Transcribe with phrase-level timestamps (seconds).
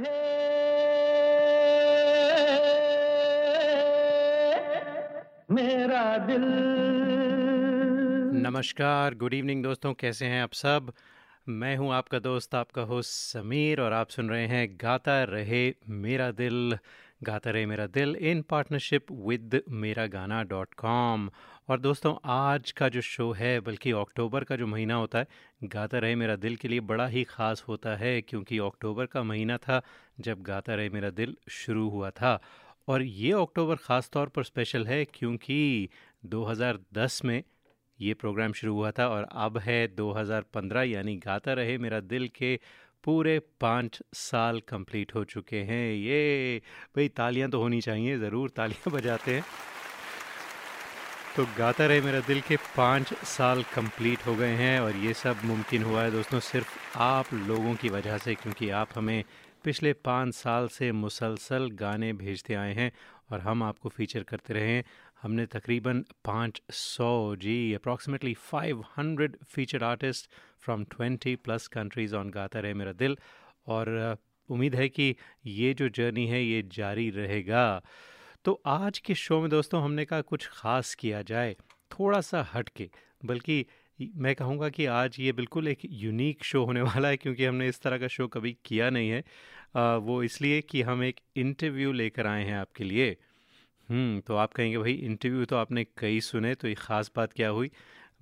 [5.51, 6.43] मेरा दिल।
[8.41, 10.93] नमस्कार, गुड इवनिंग दोस्तों, कैसे हैं आप सब?
[11.49, 16.31] मैं हूँ आपका दोस्त, आपका होस्ट समीर और आप सुन रहे हैं गाता रहे मेरा
[16.31, 16.77] दिल।
[17.21, 21.29] गाता रहे मेरा दिल इन पार्टनरशिप विद मेरा गाना डॉट कॉम
[21.69, 25.27] और दोस्तों, आज का जो शो है, बल्कि अक्टूबर का जो महीना होता है,
[25.63, 29.57] गाता रहे मेरा दिल के लिए बड़ा ही ख़ास होता है, क्योंकि अक्टूबर का महीना
[29.57, 29.81] था
[30.19, 32.39] जब गाता रहे मेरा दिल शुरू हुआ था।
[32.87, 35.89] और ये अक्टूबर ख़ास तौर पर स्पेशल है, क्योंकि
[36.25, 37.43] 2010 में
[37.99, 42.59] ये प्रोग्राम शुरू हुआ था, और अब है 2015 यानी गाता रहे मेरा दिल के
[43.03, 46.61] पूरे पाँच साल कंप्लीट हो चुके हैं। ये,
[46.95, 49.43] भाई तालियाँ तो होनी चाहिए, ज़रूर तालियाँ बजाते हैं।
[51.35, 55.41] तो गाता रहे मेरा दिल के पाँच साल कंप्लीट हो गए हैं और ये सब
[55.45, 59.23] मुमकिन हुआ है दोस्तों सिर्फ़ आप लोगों की वजह से, क्योंकि आप हमें
[59.63, 62.91] पिछले पाँच साल से मुसलसल गाने भेजते आए हैं
[63.31, 64.83] और हम आपको फीचर करते रहे हैं।
[65.21, 70.29] हमने तकरीबन पाँच सौ जी approximately five hundred feature artist
[70.61, 73.17] from twenty plus countries on Gaata Rahe Mera दिल
[73.67, 74.17] और
[74.49, 77.81] उम्मीद है कि ये जो जर्नी है ये जारी रहेगा।
[78.45, 81.55] तो आज के शो में दोस्तों हमने कहा कुछ ख़ास किया जाए
[81.91, 82.89] थोड़ा सा हट के
[83.25, 83.65] बल्कि
[84.15, 87.81] मैं कहूँगा कि आज ये बिल्कुल एक यूनिक शो होने वाला है क्योंकि हमने इस
[87.81, 89.23] तरह का शो कभी किया नहीं है।
[89.75, 93.17] आ, वो इसलिए कि हम एक इंटरव्यू लेकर आए हैं आपके लिए।
[93.89, 97.47] हम्म तो आप कहेंगे भाई इंटरव्यू तो आपने कई सुने तो ये ख़ास बात क्या
[97.49, 97.69] हुई?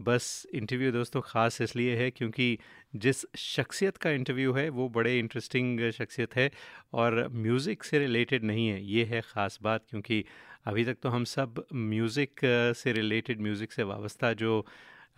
[0.02, 2.58] बस इंटरव्यू दोस्तों ख़ास इसलिए है क्योंकि
[2.96, 6.50] जिस शख्सियत का इंटरव्यू है वो बड़े इंटरेस्टिंग शख्सियत है
[6.94, 10.24] और म्यूज़िक से रिलेटेड नहीं है ये है ख़ास बात क्योंकि
[10.66, 12.40] अभी तक तो हम सब म्यूज़िक
[12.78, 14.66] से रिलेटेड म्यूज़िक से वाबस्ता जो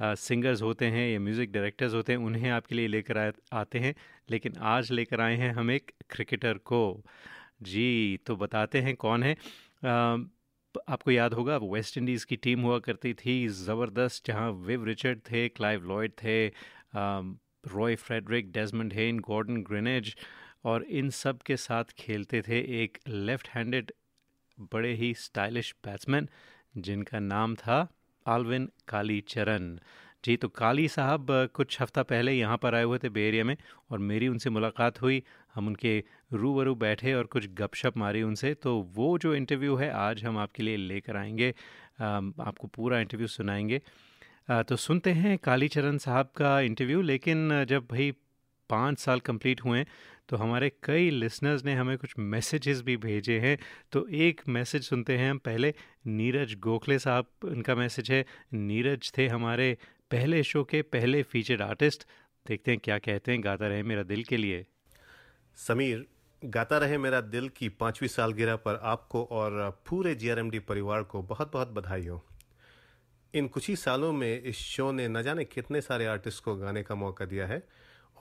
[0.02, 3.17] सिंगर्स होते हैं या म्यूज़िक डायरेक्टर्स होते हैं उन्हें आपके लिए लेकर
[3.53, 3.94] आते हैं
[4.30, 6.81] लेकिन आज लेकर आए हैं हम एक क्रिकेटर को।
[7.63, 9.34] जी तो बताते हैं कौन है।
[9.86, 10.17] आ,
[10.88, 15.47] आपको याद होगा वेस्ट इंडीज़ की टीम हुआ करती थी, ज़बरदस्त, जहाँ विव रिचर्ड थे,
[15.50, 16.47] क्लाइव लॉयड थे
[17.67, 20.16] Roy Frederick, Desmond Haynes, Gordon Greenidge,
[20.66, 23.91] और इन सब के साथ खेलते थे एक लेफ़्ट हैंडेड
[24.73, 26.29] बड़े ही स्टाइलिश बैट्समैन,
[26.78, 27.88] जिनका नाम था
[28.25, 29.78] आलविन काली चरण
[30.24, 33.56] जी तो काली साहब कुछ हफ़्ता पहले यहाँ पर आए हुए थे बे एरिया में
[33.91, 35.22] और मेरी उनसे मुलाकात हुई।
[35.56, 35.97] हम उनके
[36.34, 40.63] रूबरू बैठे और कुछ गपशप मारी उनसे। तो वो जो इंटरव्यू है, आज हम आपके
[40.63, 41.50] लिए लेकर आएँगे।
[42.02, 43.81] आपको पूरा इंटरव्यू सुनाएँगे।
[44.69, 48.12] तो सुनते हैं कालीचरण साहब का इंटरव्यू, लेकिन जब भाई
[48.69, 49.86] पाँच साल कंप्लीट हुए
[50.30, 53.57] तो हमारे कई लिसनर्स ने हमें कुछ मैसेजेस भी भेजे हैं।
[53.91, 55.74] तो एक मैसेज सुनते हैं हम पहले।
[56.07, 59.78] नीरज गोखले साहब उनका मैसेज है, नीरज थे हमारे
[60.12, 62.03] पहले शो के पहले फीचर्ड आर्टिस्ट
[62.46, 64.66] देखते हैं क्या कहते हैं, गाता रहे मेरा दिल के लिए।
[65.58, 66.06] समीर,
[66.42, 71.52] गाता रहे मेरा दिल की पाँचवीं सालगिरह पर आपको और पूरे जीआरएमडी परिवार को बहुत
[71.53, 72.24] बहुत बधाई हो
[73.34, 76.84] इन कुछ ही सालों में इस शो ने न जाने कितने सारे आर्टिस्ट को गाने
[76.84, 77.62] का मौका दिया है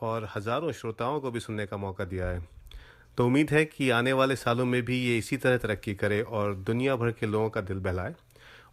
[0.01, 2.47] और हज़ारों श्रोताओं को भी सुनने का मौका दिया है।
[3.19, 6.55] तो उम्मीद है कि आने वाले सालों में भी ये इसी तरह तरक्की करे और
[6.55, 8.15] दुनिया भर के लोगों का दिल बहलाए।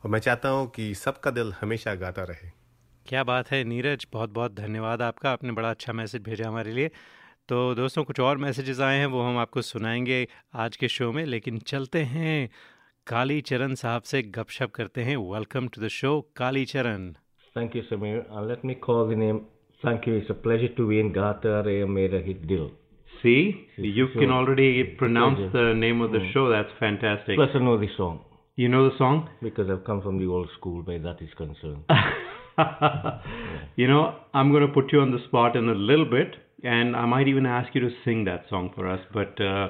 [0.03, 2.49] और मैं चाहता हूँ कि सबका दिल हमेशा गाता रहे।
[3.07, 6.87] क्या बात है नीरज बहुत बहुत धन्यवाद आपका आपने बड़ा अच्छा मैसेज भेजा हमारे लिए।
[7.49, 11.25] तो दोस्तों कुछ और मैसेजेस आए हैं वो हम आपको सुनाएँगे आज के शो में
[11.25, 12.49] लेकिन चलते हैं
[13.07, 17.11] काली चरण साहब से गपशप करते हैं। Welcome to the show Kali Charan
[17.57, 19.39] thank you Sameer let me call the name
[19.85, 22.69] thank you it's a pleasure to be in Gaata Rahe Mera hit दिल
[23.25, 23.43] See,
[23.79, 24.65] you can already
[25.01, 26.43] pronounce the name of the show.
[26.53, 27.37] That's fantastic.
[27.39, 28.19] Plus, I know the song.
[28.57, 29.23] You know the song?
[29.47, 31.97] Because I've come from the old school where that is concerned.
[33.77, 36.95] You know, I'm going to put you on the spot in a little bit, and
[36.95, 39.01] I might even ask you to sing that song for us.
[39.13, 39.69] But uh,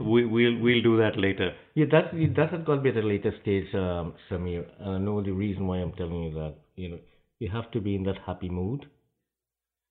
[0.00, 1.52] we, we'll we'll do that later.
[1.74, 4.64] Yeah, that's that has got to be at a later stage, um, Samir.
[4.80, 6.54] And I know the reason why I'm telling you that.
[6.76, 6.98] You know,
[7.38, 8.86] you have to be in that happy mood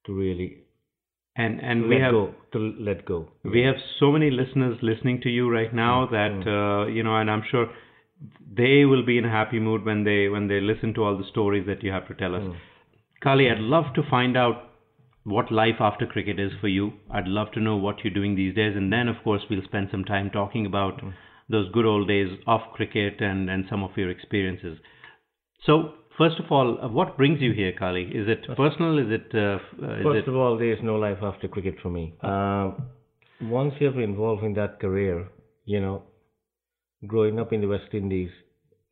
[0.06, 0.64] to really
[1.36, 2.34] And and let we have go.
[2.54, 3.30] To let go.
[3.44, 7.30] we have so many listeners listening to you right now that uh, you know, and
[7.32, 7.68] I'm sure
[8.56, 11.28] they will be in a happy mood when they when they listen to all the
[11.30, 12.44] stories that you have to tell us.
[13.22, 14.64] Kali, I'd love to find out
[15.24, 16.94] what life after cricket is for you.
[17.12, 19.90] I'd love to know what you're doing these days, and then of course we'll spend
[19.92, 21.02] some time talking about
[21.50, 24.78] those good old days of cricket and and some of your experiences.
[25.66, 25.94] So.
[26.18, 28.02] First of all, uh, what brings you here, Kali?
[28.04, 28.98] Is it personal?
[29.00, 29.32] Is it?
[29.34, 32.14] Uh, uh, is First it of all, there is no life after cricket for me.
[32.22, 32.72] Uh,
[33.42, 35.30] once you're involved in that career,
[35.64, 36.04] you know,
[37.08, 38.32] growing up in the West Indies,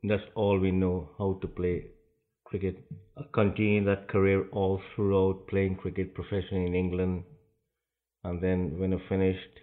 [0.04, 1.86] that's all we know how to play
[2.46, 2.78] cricket.
[3.18, 7.24] I continued that career all throughout playing cricket professionally in England.
[8.24, 9.60] And then when I finished,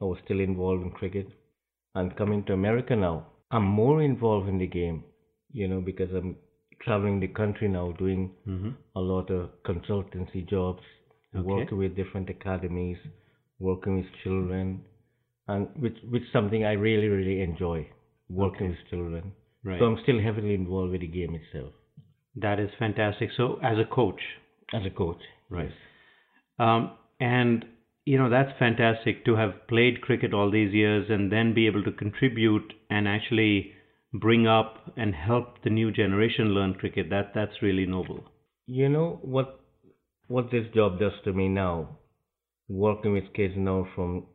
[0.00, 1.28] I was still involved in cricket.
[1.94, 5.04] And coming to America now, I'm more involved in the game,
[5.52, 6.36] you know, because I'm
[6.82, 8.70] traveling the country now doing Mm-hmm.
[8.96, 10.82] a lot of consultancy jobs,
[11.34, 11.44] Okay.
[11.46, 12.98] working with different academies,
[13.58, 14.82] working with children,
[15.48, 17.88] and which which something I really really enjoy
[18.28, 19.32] working with children.
[19.64, 19.78] Right.
[19.78, 21.72] So I'm still heavily involved with the game itself
[22.36, 23.30] that is fantastic.
[23.36, 24.20] So, as a coach,
[24.72, 25.20] as a coach.
[25.50, 25.70] Right.
[26.58, 27.64] Um, and
[28.04, 31.84] you know that's fantastic to have played cricket all these years and then be able
[31.84, 33.72] to contribute and actually
[34.12, 37.10] bring up and help the new generation learn cricket.
[37.10, 38.24] That that's really noble.
[38.66, 39.60] You know what
[40.28, 41.98] what this job does to me now,
[42.68, 44.26] working with kids now from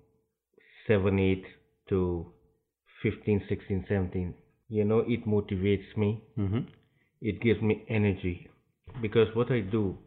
[0.87, 1.45] 7, 8
[1.89, 2.25] to
[3.03, 4.33] 15, 16, 17.
[4.69, 6.23] You know, it motivates me.
[6.37, 6.59] Mm-hmm.
[7.21, 8.49] It gives me energy
[9.01, 9.97] because what I do,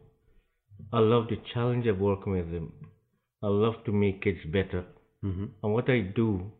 [0.93, 2.73] I love the challenge of working with them.
[3.43, 4.85] I love to make kids better.
[5.23, 5.45] Mm-hmm.
[5.63, 6.51] And what I do,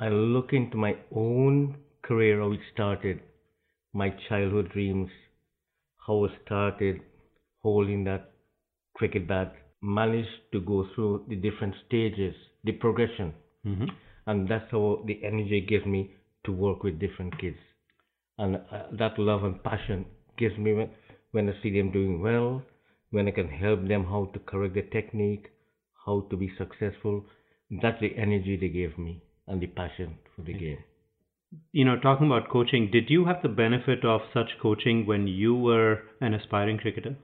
[0.00, 3.20] I look into my own career, how it started,
[3.92, 5.10] my childhood dreams,
[6.06, 7.00] how I started
[7.62, 8.32] holding that
[8.94, 12.34] cricket bat, managed to go through the different stages,
[12.64, 13.34] the progression.
[13.66, 13.84] Mm-hmm.
[14.26, 16.12] And that's how the energy gives me
[16.44, 17.58] to work with different kids.
[18.38, 20.06] And uh, that love and passion
[20.38, 20.90] gives me when,
[21.32, 22.62] when I see them doing well,
[23.10, 25.46] when I can help them how to correct the technique,
[26.04, 27.24] how to be successful.
[27.82, 30.78] That's the energy they gave me and the passion for the game.
[31.72, 35.54] You know, talking about coaching, did you have the benefit of such coaching when you
[35.54, 37.16] were an aspiring cricketer?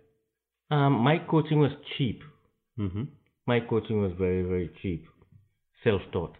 [0.71, 2.23] Um, my coaching was cheap.
[2.79, 3.03] Mm-hmm.
[3.47, 5.07] My coaching was very, very cheap.
[5.85, 6.37] Self taught.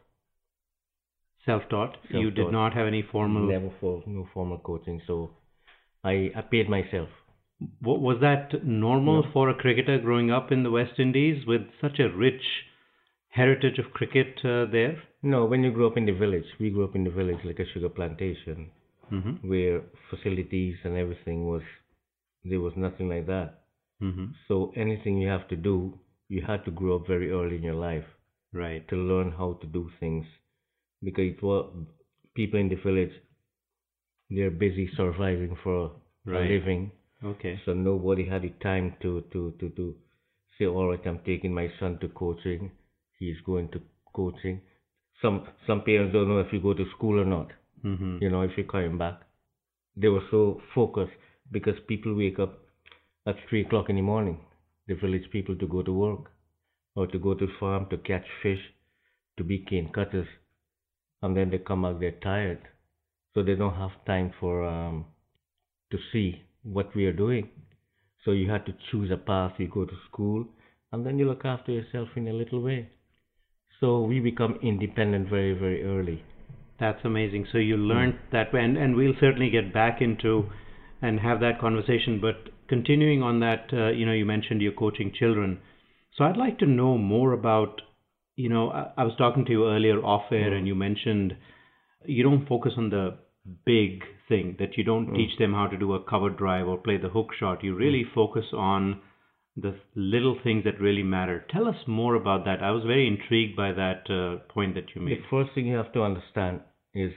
[1.47, 1.97] Self-taught.
[2.11, 3.49] You did not have any formal.
[3.49, 5.01] Never for no formal coaching.
[5.07, 5.31] So
[6.05, 7.09] I, I paid myself.
[7.83, 9.31] Wa- Was that normal No.
[9.33, 12.43] for a cricketer growing up in the West Indies with such a rich
[13.31, 15.03] heritage of cricket uh, there?
[15.23, 17.59] No, when you grew up in the village, we grew up in the village like
[17.59, 18.71] a sugar plantation.
[19.11, 19.49] Mm-hmm.
[19.49, 21.63] where facilities and everything was
[22.45, 23.55] there was nothing like that
[24.01, 24.27] Mm-hmm.
[24.47, 25.99] so anything you have to do
[26.29, 28.05] you had to grow up very early in your life
[28.53, 28.87] Right.
[28.89, 30.27] to learn how to do things
[31.03, 31.73] because was
[32.35, 33.13] people in the village
[34.31, 35.93] they're busy surviving for
[36.27, 36.51] Right.
[36.51, 36.91] a living
[37.25, 37.61] Okay.
[37.65, 39.95] so nobody had the time to to to to
[40.59, 42.71] say all right i'm taking my son to coaching
[43.19, 43.81] he's going to
[44.15, 44.61] coaching
[45.23, 47.49] some some parents don't know if you go to school or not
[47.83, 48.19] Mm-hmm.
[48.21, 49.21] you know, if you're coming back.
[49.97, 51.15] They were so focused
[51.51, 52.59] because people wake up
[53.27, 54.39] at three o'clock in the morning,
[54.87, 56.31] the village people to go to work
[56.95, 58.61] or to go to the farm to catch fish,
[59.37, 60.29] to be cane cutters,
[61.23, 62.61] and then they come back they're tired,
[63.35, 65.05] so they don't have time for um,
[65.91, 67.49] to see what we are doing.
[68.25, 69.53] So you had to choose a path.
[69.59, 70.47] You go to school,
[70.93, 72.91] and then you look after yourself in a little way.
[73.81, 76.23] So we become independent very very early.
[76.79, 77.47] That's amazing.
[77.53, 80.51] So you learned that way, and, and we'll certainly get back into
[81.03, 82.21] and have that conversation.
[82.21, 85.59] But continuing on that, uh, you know, you mentioned you're coaching children.
[86.17, 87.81] So I'd like to know more about,
[88.37, 90.59] you know, I, I was talking to you earlier off air, mm.
[90.59, 91.37] and you mentioned
[92.05, 93.19] you don't focus on the
[93.65, 95.17] big thing, that you don't mm.
[95.17, 97.65] teach them how to do a cover drive or play the hook shot.
[97.65, 97.79] You mm.
[97.79, 99.01] really focus on
[99.57, 101.45] the little things that really matter.
[101.51, 102.63] Tell us more about that.
[102.63, 105.19] I was very intrigued by that uh, point that you made.
[105.19, 106.61] The first thing you have to understand
[106.95, 107.13] is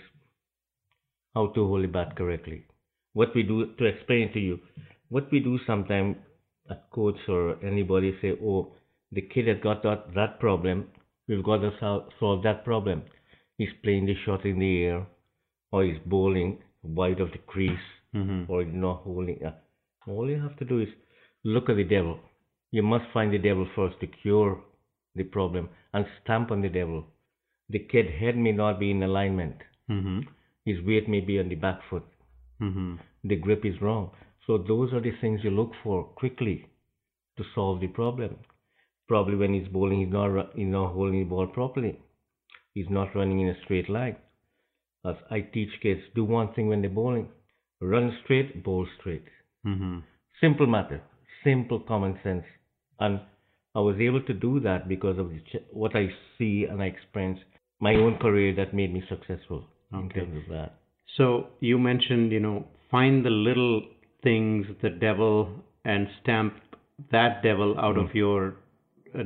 [1.33, 2.65] how to hold a bat correctly.
[3.13, 4.59] What we do to explain to you,
[5.09, 6.17] what we do sometimes
[6.69, 8.73] a coach or anybody say, oh,
[9.13, 10.87] the kid has got that, that problem,
[11.27, 13.03] we've got to sol- solve that problem.
[13.57, 15.07] He's playing the shot in the air,
[15.71, 19.39] or he's bowling wide of the crease, hmm or he's not holding.
[19.45, 19.51] Uh,
[20.07, 20.89] all you have to do is
[21.43, 22.19] look at the devil.
[22.71, 24.61] You must find the devil first to cure
[25.15, 27.05] the problem and stamp on the devil.
[27.69, 29.57] The kid head may not be in alignment.
[29.87, 30.19] hmm
[30.65, 32.03] His weight may be on the back foot.
[32.59, 34.11] hmm The grip is wrong.
[34.47, 36.67] So those are the things you look for quickly
[37.37, 38.37] to solve the problem.
[39.13, 41.99] Probably when he's bowling, he's not he's not holding the ball properly.
[42.73, 44.15] He's not running in a straight line.
[45.05, 47.27] As I teach kids, do one thing when they're bowling:
[47.79, 49.25] run straight, bowl straight.
[49.63, 49.99] hmm
[50.41, 50.99] Simple matter,
[51.43, 52.43] simple common sense.
[52.99, 53.19] And
[53.75, 56.07] I was able to do that because of the ch- what I
[56.39, 57.39] see and I experience
[57.79, 60.73] my own career that made me successful in terms of that.
[61.17, 63.83] So you mentioned, you know, find the little
[64.23, 65.35] things, the devil,
[65.85, 66.55] and stamp
[67.11, 68.55] that devil out of your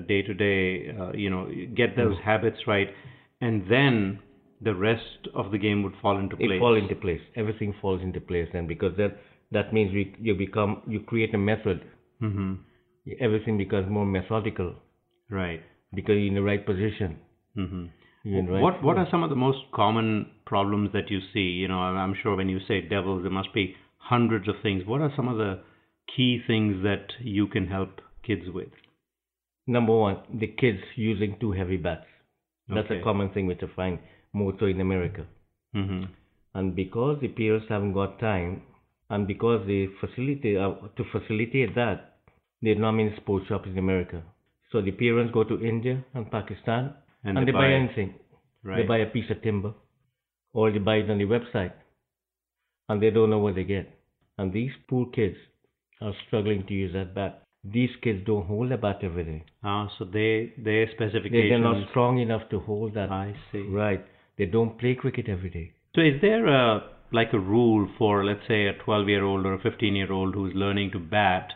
[0.07, 2.87] day to day, you know, get those habits right,
[3.41, 4.19] and then
[4.61, 6.51] the rest of the game would fall into place.
[6.51, 7.21] It fall into place.
[7.35, 9.17] Everything falls into place then because that
[9.51, 11.85] that means we, you become you create a method.
[12.19, 12.55] hmm
[13.21, 14.75] Everything becomes more methodical
[15.29, 15.61] Right.
[15.95, 17.17] because you're in the right position.
[17.55, 17.85] hmm
[18.25, 21.47] Even right What What are some of the most common problems that you see?
[21.61, 24.85] You know, I'm sure when you say devils, there must be hundreds of things.
[24.85, 25.59] What are some of the
[26.15, 28.69] key things that you can help kids with?
[29.67, 32.05] Number one, the kids using too heavy bats.
[32.69, 32.99] That's Okay.
[32.99, 33.99] a common thing which I find
[34.33, 35.25] more so in America.
[35.73, 36.03] hmm
[36.53, 38.61] And because the parents haven't got time,
[39.09, 42.19] and because they facilitate uh, to facilitate that,
[42.61, 44.21] there are not many sports shops in America.
[44.71, 46.93] So the parents go to India and Pakistan,
[47.23, 48.13] And and, they they, buy, buy- anything.
[48.63, 49.73] They buy a piece of timber,
[50.53, 51.73] or they buy it on the website,
[52.89, 53.87] and they don't know what they get.
[54.37, 55.37] And these poor kids
[56.01, 57.43] are struggling to use that bat.
[57.73, 59.43] These kids don't hold a bat every day.
[59.63, 61.49] Ah, so they their They, specifications.
[61.49, 63.11] they're not strong enough to hold that.
[63.11, 63.61] I see.
[63.61, 64.05] Right.
[64.37, 65.71] They don't play cricket every day.
[65.95, 66.63] So is there a
[67.11, 70.35] like a rule for let's say a 12 year old or a 15 year old
[70.35, 71.53] who's learning to bat?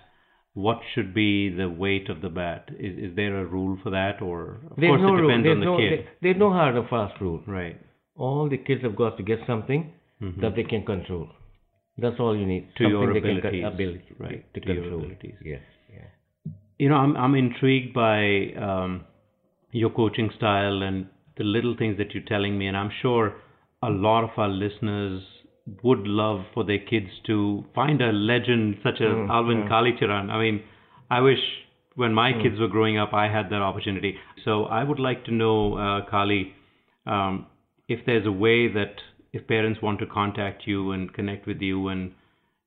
[0.53, 2.70] What should be the weight of the bat?
[2.77, 4.39] Is is there a rule for that, or
[4.72, 7.22] of There's course no it depends on the no, kid, there's no hard and fast
[7.22, 7.41] rule.
[7.48, 7.77] right?
[8.18, 9.86] All the kids have got to get something
[10.22, 10.41] Mhm.
[10.41, 11.30] that they can control.
[11.98, 12.68] That's all you need.
[12.80, 15.36] To your something they can abilities, con- ability right, to, to your abilities.
[15.53, 15.62] Yes.
[15.94, 16.52] Yeah.
[16.78, 19.06] you know i'm i'm intrigued by um,
[19.72, 21.08] your coaching style and
[21.38, 23.36] the little things that you're telling me and i'm sure
[23.84, 25.24] a lot of our listeners
[25.84, 30.30] would love for their kids to find a legend such as alvin kalicharan.
[30.30, 30.64] I mean
[31.10, 31.40] i wish
[31.96, 34.16] when my kids were growing up i had that opportunity.
[34.46, 36.54] So i would like to know uh, kali
[37.06, 37.48] um,
[37.88, 38.96] if there's a way that
[39.34, 42.12] if parents want to contact you and connect with you and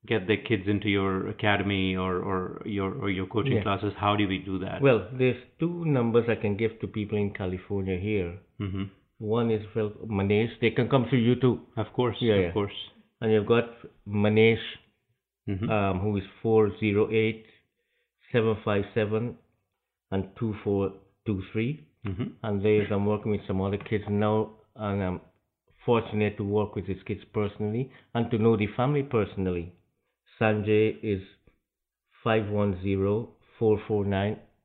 [0.07, 3.63] get their kids into your academy or, or your or your coaching Yeah.
[3.63, 4.81] classes, how do we do that?
[4.83, 8.39] Well, there's two numbers I can give to people in California here.
[8.59, 8.85] hmm
[9.19, 10.53] One is well, Manesh.
[10.61, 11.61] They can come through you too.
[11.77, 12.53] Of course, Yeah, of yeah.
[12.53, 12.79] course.
[13.21, 13.65] And you've got
[14.07, 14.65] Manesh,
[15.47, 17.47] hmm um, who is 408
[18.33, 19.37] 757
[20.11, 21.87] and 2423.
[22.07, 25.21] hmm and there's I'm working with some other kids now, and I'm
[25.87, 29.73] fortunate to work with these kids personally and to know the family personally.
[30.41, 31.23] Sanjay is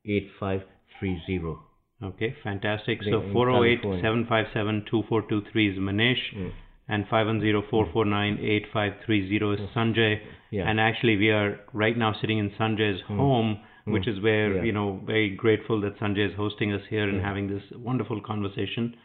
[0.06, 1.56] 510-449-8530.
[2.02, 2.98] Okay, fantastic.
[3.02, 4.02] So in 408 California.
[4.02, 6.52] 757 2423 is Manish, Mm.
[6.88, 10.20] and 510 449 8530 is Sanjay.
[10.50, 10.68] Yeah.
[10.68, 14.62] And actually, we are right now sitting in Sanjay's home, which is where, Yeah.
[14.62, 18.96] you know, very grateful that Sanjay is hosting us here and having this wonderful conversation.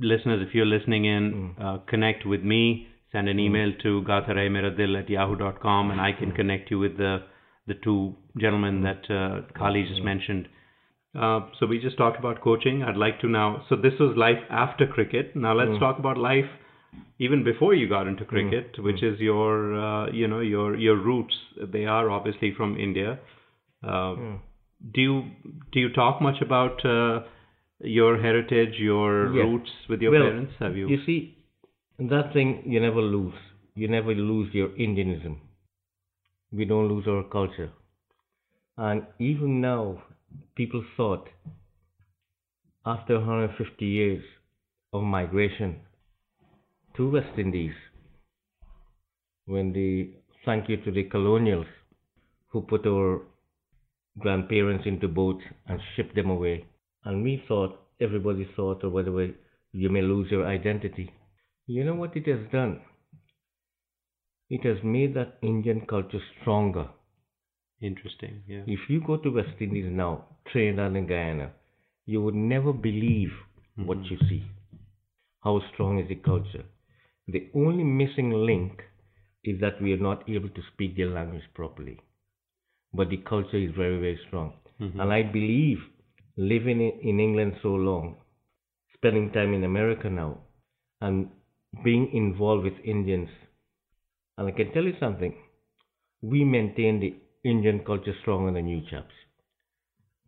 [0.00, 2.86] Listeners, if you're listening in, uh, connect with me.
[3.12, 7.22] Send an email to gatharemeradil at yahoo.com and I can connect you with the,
[7.66, 10.48] the two gentlemen that uh, Kali just mentioned.
[11.18, 12.82] Uh, so we just talked about coaching.
[12.82, 13.64] I'd like to now.
[13.68, 15.34] So this was life after cricket.
[15.34, 16.44] Now let's talk about life
[17.18, 21.34] even before you got into cricket, which is your, uh, you know, your your roots.
[21.72, 23.18] They are obviously from India.
[23.82, 24.14] Uh,
[24.94, 25.22] Do you
[25.72, 27.22] do you talk much about uh,
[27.80, 29.44] your heritage, your Yes.
[29.46, 30.52] roots with your well, parents?
[30.60, 30.88] Have you?
[30.88, 31.37] You see,
[31.98, 33.34] that thing you never lose.
[33.74, 35.38] You never lose your Indianism.
[36.52, 37.70] We don't lose our culture.
[38.76, 40.02] And even now,
[40.54, 41.28] people thought
[42.86, 44.24] after 150 years
[44.92, 45.80] of migration
[46.96, 47.74] to West Indies,
[49.46, 50.10] when the
[50.44, 51.66] thank you to the colonials
[52.48, 53.22] who put our
[54.18, 56.64] grandparents into boats and shipped them away.
[57.04, 59.28] And we thought, everybody thought, or whatever,
[59.72, 61.12] you may lose your identity.
[61.68, 62.80] You know what it has done?
[64.48, 66.88] It has made that Indian culture stronger.
[67.82, 68.42] Interesting.
[68.48, 68.62] Yeah.
[68.66, 71.50] If you go to West Indies now, Trinidad and Guyana,
[72.06, 73.28] you would never believe
[73.76, 74.14] what mm-hmm.
[74.14, 74.44] you see.
[75.44, 76.64] How strong is the culture?
[77.26, 78.80] The only missing link
[79.44, 82.00] is that we are not able to speak their language properly.
[82.94, 84.54] But the culture is very, very strong.
[84.80, 85.00] Mm-hmm.
[85.00, 85.78] And I believe
[86.38, 88.16] living in, in England so long,
[88.94, 90.38] spending time in America now,
[91.02, 91.28] and
[91.84, 93.28] being involved with Indians,
[94.36, 95.34] and I can tell you something,
[96.22, 97.14] we maintain the
[97.48, 99.14] Indian culture stronger than you chaps.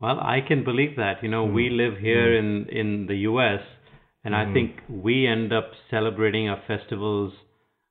[0.01, 1.23] Well, I can believe that.
[1.23, 1.77] You know, we mm.
[1.77, 2.39] live here mm.
[2.39, 3.61] in in the U.S.
[4.25, 4.55] and I mm.
[4.55, 7.33] think we end up celebrating our festivals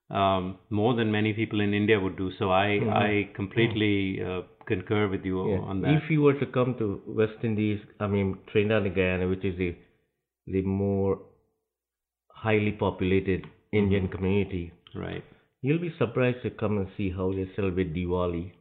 [0.10, 2.32] um, more than many people in India would do.
[2.40, 2.90] So I mm-hmm.
[2.90, 5.60] I completely uh, concur with you Yeah.
[5.60, 6.02] on that.
[6.04, 9.58] If you were to come to West Indies, I mean Trinidad and Guyana, which is
[9.58, 9.76] the
[10.48, 11.20] the more
[12.39, 15.25] highly populated Indian community, right.
[15.63, 18.53] you'll be surprised to come and see how they celebrate Diwali,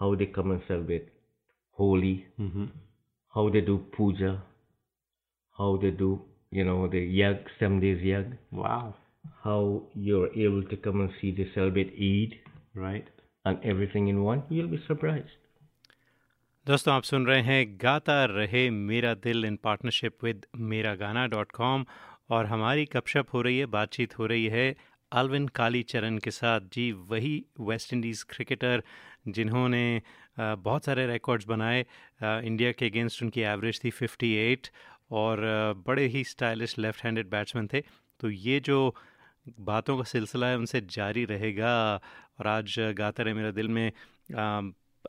[0.00, 1.08] how they come and celebrate
[1.72, 2.64] Holi, hmm
[3.34, 4.42] how they do puja,
[5.58, 6.20] how they do,
[6.50, 8.94] you know, the yag, seven days yag, Wow.
[9.44, 12.38] how you're able to come and see they celebrate Eid
[12.74, 13.06] Right.
[13.44, 15.36] and everything in one, you'll be surprised.
[16.66, 21.52] दोस्तों आप सुन रहे हैं गाता रहे मेरा दिल in partnership with मेरा Gaana dot
[21.52, 21.84] com
[22.29, 24.75] और हमारी कपशप हो रही है, बातचीत हो रही है
[25.11, 28.83] अलविन कालीचरण के साथ। जी, वही वेस्ट इंडीज़ क्रिकेटर
[29.27, 30.01] जिन्होंने
[30.39, 31.85] बहुत सारे रिकॉर्ड्स बनाए।
[32.21, 34.69] इंडिया के अगेंस्ट उनकी एवरेज थी 58
[35.11, 35.41] और
[35.87, 37.81] बड़े ही स्टाइलिश लेफ़्ट हैंडेड बैट्समैन थे।
[38.19, 38.95] तो ये जो
[39.59, 41.73] बातों का सिलसिला है, उनसे जारी रहेगा
[42.39, 43.91] और आज गाता रहे मेरा दिल में।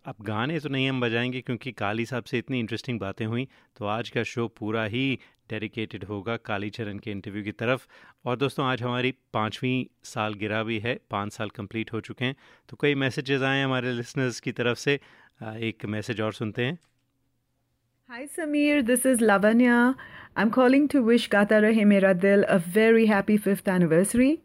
[0.06, 3.87] अब गाने तो नहीं हम बजाएँगे क्योंकि काली साहब से इतनी इंटरेस्टिंग बातें हुई तो
[3.87, 5.18] आज का शो पूरा ही
[5.50, 7.86] डेडिकेटेड होगा कालीचरण के इंटरव्यू की तरफ़।
[8.24, 12.36] और दोस्तों, आज हमारी पाँचवीं साल गिरा भी है, पाँच साल कंप्लीट हो चुके हैं।
[12.68, 15.00] तो कई मैसेजेस आए हैं हमारे लिसनर्स की तरफ़ से।
[15.42, 16.78] एक मैसेज और सुनते हैं।
[18.08, 19.94] Hi Sameer this is Lavanya
[20.36, 24.38] I am calling to wish Gaata Rahe Mera Dil a very happy fifth anniversary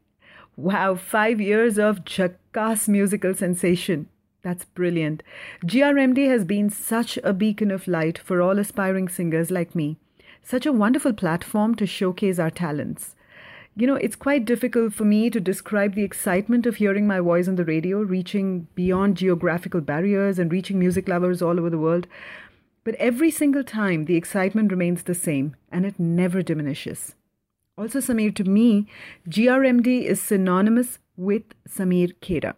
[0.59, 4.05] have five years of झक्कास musical sensation
[4.43, 5.21] That's brilliant.
[5.65, 9.87] GRMD has been such a beacon of light for all aspiring singers like me.
[10.43, 13.15] Such a wonderful platform to showcase our talents.
[13.75, 17.47] You know, it's quite difficult for me to describe the excitement of hearing my voice
[17.47, 22.07] on the radio, reaching beyond geographical barriers and reaching music lovers all over the world.
[22.83, 27.15] But every single time, the excitement remains the same and it never diminishes.
[27.77, 28.87] Also, Samir, to me,
[29.29, 32.55] GRMD is synonymous with Samir Khera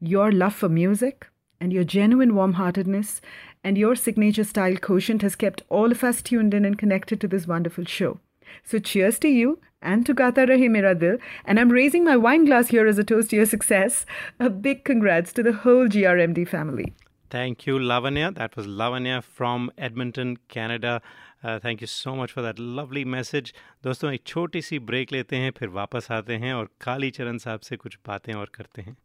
[0.00, 1.28] your love for music
[1.60, 3.20] and your genuine warm heartedness
[3.63, 7.27] and your signature style quotient has kept all of us tuned in and connected to
[7.27, 8.19] this wonderful show.
[8.63, 11.17] So, cheers to you and to Gata Rahe Mera Dil.
[11.45, 14.05] And I'm raising my wine glass here as a toast to your success.
[14.39, 16.93] A big congrats to the whole GRMD family.
[17.29, 18.33] Thank you, Lavanya.
[18.33, 21.01] That was Lavanya from Edmonton, Canada.
[21.45, 25.51] Thank you so much for that lovely message दोस्तों एक छोटी सी break लेते हैं
[25.57, 28.95] फिर वापस आते हैं और काली चरण साहब से कुछ बातें और करते हैं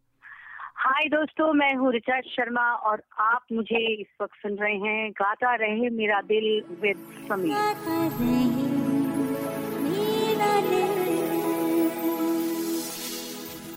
[0.77, 5.53] हाय दोस्तों मैं हूँ रिचा शर्मा और आप मुझे इस वक्त सुन रहे हैं Gaata
[5.61, 6.47] Rahe Mera Dil
[6.81, 8.73] with Sameer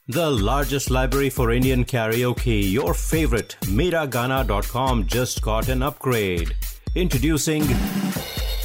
[0.09, 6.55] The largest library for Indian karaoke, your favorite, Miragana.com just got an upgrade.
[6.97, 7.67] Introducing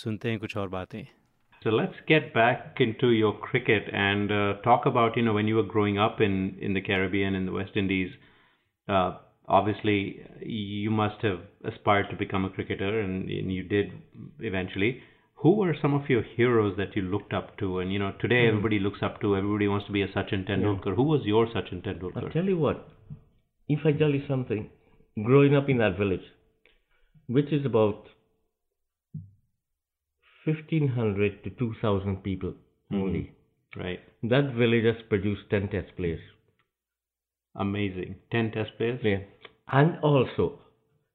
[0.00, 1.02] सुनते हैं कुछ और बातें
[1.62, 5.56] So let's get back into your cricket and uh, talk about you know when you
[5.58, 6.34] were growing up in
[6.66, 8.12] in the Caribbean in the West Indies.
[8.88, 9.12] uh,
[9.48, 13.92] obviously you must have aspired to become a cricketer and, and, you did
[14.40, 15.00] eventually
[15.36, 18.42] who were some of your heroes that you looked up to and you know today
[18.44, 18.48] mm.
[18.48, 20.94] everybody looks up to everybody wants to be a Sachin Tendulkar yeah.
[20.94, 22.88] who was your Sachin Tendulkar I'll tell you what
[23.68, 24.70] if I tell you something
[25.24, 26.28] growing up in that village
[27.26, 28.04] which is about
[30.44, 32.54] 1500 to 2000 people
[32.92, 33.02] mm.
[33.02, 33.32] only
[33.76, 36.20] right that village has produced 10 test players
[37.56, 38.16] Amazing.
[38.32, 39.00] 10 test players?
[39.02, 39.18] Yeah.
[39.72, 40.60] And also,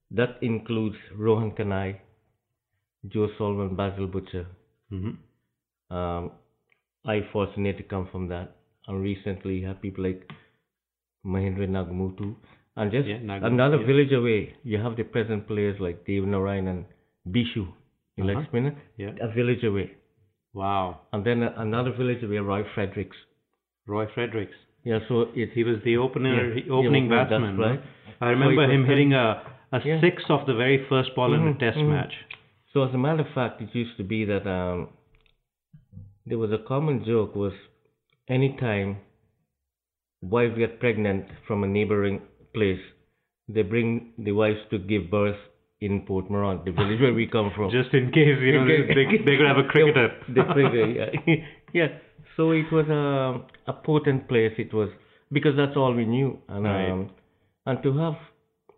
[0.09, 1.99] that includes Rohan Kanhai,
[3.07, 4.45] Joe Solomon, Basil Butcher.
[4.91, 5.95] Mm-hmm.
[5.95, 6.31] Um,
[7.05, 8.55] I fortunate to come from that.
[8.87, 10.29] And recently you have people like
[11.25, 12.35] Mahendra Nagamootoo.
[12.77, 13.85] And just yeah, another yeah.
[13.85, 16.85] village away, you have the present players like Dave Narayan and
[17.29, 17.67] Bishoo,
[18.17, 18.45] like Uh-huh.
[18.47, 18.75] spinner?
[18.97, 19.11] Yeah.
[19.21, 19.91] A village away.
[20.53, 21.01] Wow.
[21.11, 23.17] And then another village away, Roy Fredericks.
[23.87, 24.55] Roy Fredericks.
[24.83, 27.57] Yeah, so it's He was the opener, Yeah, he- the opening opener, batsman.
[27.57, 27.81] right.
[28.21, 29.99] I remember it was him hitting a, a Yeah.
[30.01, 31.89] six off the very first ball in a test mhm.
[31.89, 32.13] match.
[32.73, 34.89] So as a matter of fact, it used to be that um,
[36.25, 37.53] there was a common joke was
[38.29, 38.97] anytime
[40.21, 42.21] wives get pregnant from a neighboring
[42.53, 42.79] place,
[43.49, 45.35] they bring the wives to give birth
[45.81, 47.71] in Port Mourant, the village where we come from.
[47.79, 48.87] Just in case, you know, Okay.
[48.87, 50.09] they, they could have a cricketer.
[50.27, 51.35] The, the cricketer, yeah.
[51.73, 51.87] yeah.
[52.37, 54.53] So it was a, a potent place.
[54.57, 54.89] It was
[55.31, 56.89] because that's all we knew, and Right.
[56.91, 57.09] um,
[57.65, 58.13] and to have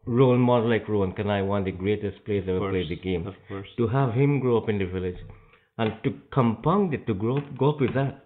[0.06, 3.26] role model like Rohan Kanhai, one of the greatest players ever Of played the game
[3.28, 3.68] Of course.
[3.78, 5.18] to have him grow up in the village
[5.78, 8.26] and to compound it to grow up, go up with that.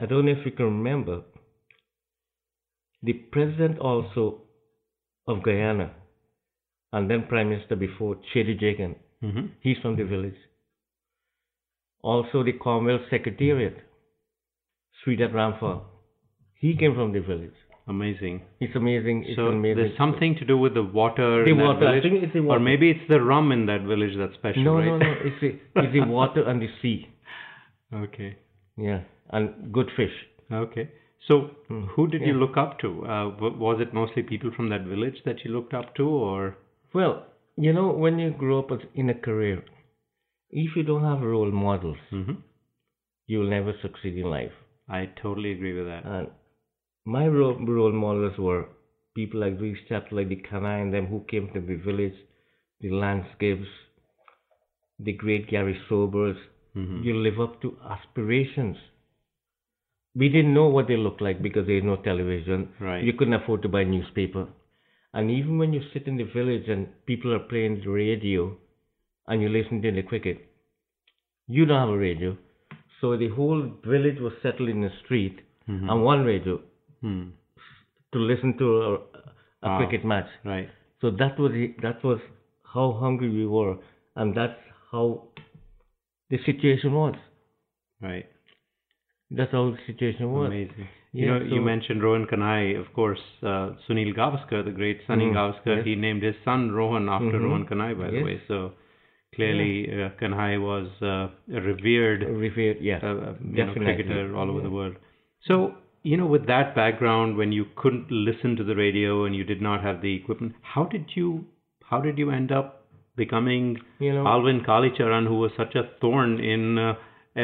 [0.00, 1.22] I don't know if you can remember
[3.02, 4.42] the president also
[5.26, 5.90] of Guyana
[6.92, 8.96] and then prime minister before Cheddi Jagan.
[9.20, 10.36] hmm He's from the village.
[12.02, 13.76] Also the Commonwealth Secretariat,
[15.04, 15.82] Shridath Ramphal.
[16.54, 17.54] He came from the village.
[17.88, 18.42] Amazing.
[18.60, 19.24] It's amazing.
[19.26, 19.76] It's so amazing.
[19.76, 22.32] there's something to do with the water The in that water, I village, think it's
[22.32, 22.58] the water.
[22.58, 24.86] or maybe it's the rum in that village that's special, no, right?
[24.86, 25.14] no, no.
[25.24, 27.06] It's the, it's the water and the sea.
[27.94, 28.36] okay,
[28.76, 30.12] Yeah, and good fish.
[30.52, 30.90] okay.
[31.28, 31.84] So Hmm.
[31.94, 32.88] who did you look up to?
[33.04, 36.56] Uh, was it mostly people from that village that you looked up to, or
[36.94, 37.24] Well,
[37.56, 39.64] you know, when you grow up in a career,
[40.50, 42.32] if you don't have role models, hmm
[43.28, 44.52] you will never succeed in life.
[44.88, 46.04] I totally agree with that.
[46.04, 46.28] And
[47.06, 48.68] my role, role models were
[49.14, 52.16] people like these chaps, like the Kanhai and them who came to the village,
[52.80, 53.68] the Lance Gibbs,
[54.98, 56.36] the great Gary Sobers.
[56.74, 57.04] Mhm.
[57.04, 58.76] You live up to aspirations.
[60.14, 62.68] We didn't know what they looked like because there is no television.
[62.80, 63.04] Right.
[63.04, 64.46] You couldn't afford to buy newspaper.
[65.14, 68.56] And even when you sit in the village and people are playing the radio
[69.28, 70.46] and you listen to the cricket,
[71.46, 72.36] you don't have a radio.
[73.00, 75.90] So the whole village was settled in the street Mhm.
[75.90, 76.60] on one radio
[77.06, 77.28] Hmm.
[78.12, 79.76] to listen to a, a Wow.
[79.78, 80.26] cricket match.
[80.44, 80.68] Right.
[81.00, 82.18] So that was that was
[82.74, 83.76] how hungry we were,
[84.16, 84.58] and that's
[84.90, 85.28] how
[86.30, 87.14] the situation was.
[88.00, 88.26] Right.
[89.30, 90.48] That's how the situation was.
[90.48, 90.88] Amazing.
[91.12, 93.20] You Yeah, know, you mentioned Rohan Kanhai, of course.
[93.42, 95.86] Uh, Sunil Gavaskar, the great Sunny Mhm, Gavaskar, yes.
[95.86, 98.40] he named his son Rohan after Mhm, Rohan Kanhai, by the way.
[98.48, 98.72] So
[99.34, 103.94] clearly, uh, Kanhai was uh, a revered Revered, yeah, uh, you know, definitely.
[103.94, 104.96] cricketer all over the world.
[105.46, 105.74] So,
[106.10, 109.62] you know, with that background, when you couldn't listen to the radio and you did
[109.66, 111.28] not have the equipment, how did you
[111.90, 112.72] how did you end up
[113.22, 116.94] becoming You know, Alvin Kalicharan, who was such a thorn in uh,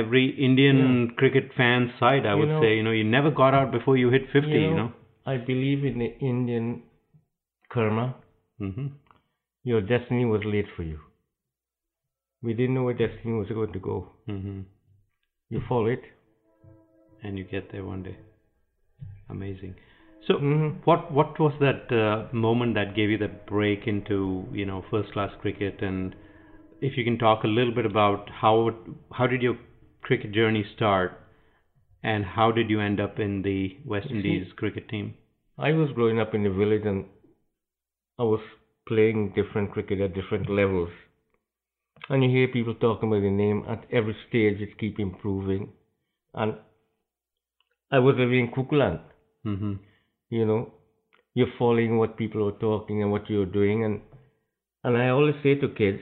[0.01, 2.27] every Indian cricket fan's side?
[2.27, 4.61] I You would know- say, you know, you never got out before you hit fifty.
[4.67, 4.91] You know.
[5.35, 6.69] I believe in the Indian
[7.77, 8.07] karma.
[8.59, 8.87] hmm
[9.73, 10.99] Your destiny was laid for you.
[12.43, 13.97] We didn't know where destiny was going to go.
[14.27, 14.61] hmm
[15.57, 16.03] You follow it.
[17.25, 18.17] And you get there one day.
[19.33, 19.75] Amazing.
[20.27, 20.67] So, Mhm.
[20.89, 24.19] what what was that uh, moment that gave you that break into
[24.61, 25.83] you know first class cricket?
[25.91, 26.15] And
[26.89, 28.55] if you can talk a little bit about how
[29.21, 29.57] how did your
[30.09, 31.19] cricket journey start,
[32.13, 33.59] and how did you end up in the
[33.95, 35.15] West You see- Indies cricket team?
[35.69, 37.05] I was growing up in the village and
[38.19, 38.45] I was
[38.91, 40.91] playing different cricket at different levels.
[42.09, 45.67] And you hear people talking about the name at every stage, it keep improving.
[46.35, 46.57] And
[47.91, 49.01] I was living in Kukuland,
[49.45, 49.75] hmm
[50.31, 50.73] you know,
[51.35, 53.85] you're following what people are talking and what you're doing.
[53.85, 54.01] And,
[54.85, 56.01] and I always say to kids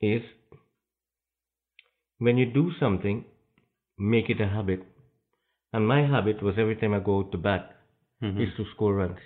[0.00, 0.22] is
[2.18, 3.24] when you do something,
[3.98, 4.82] make it a habit.
[5.72, 7.70] And my habit was every time I go out to bat,
[8.20, 9.18] hmm is to score runs.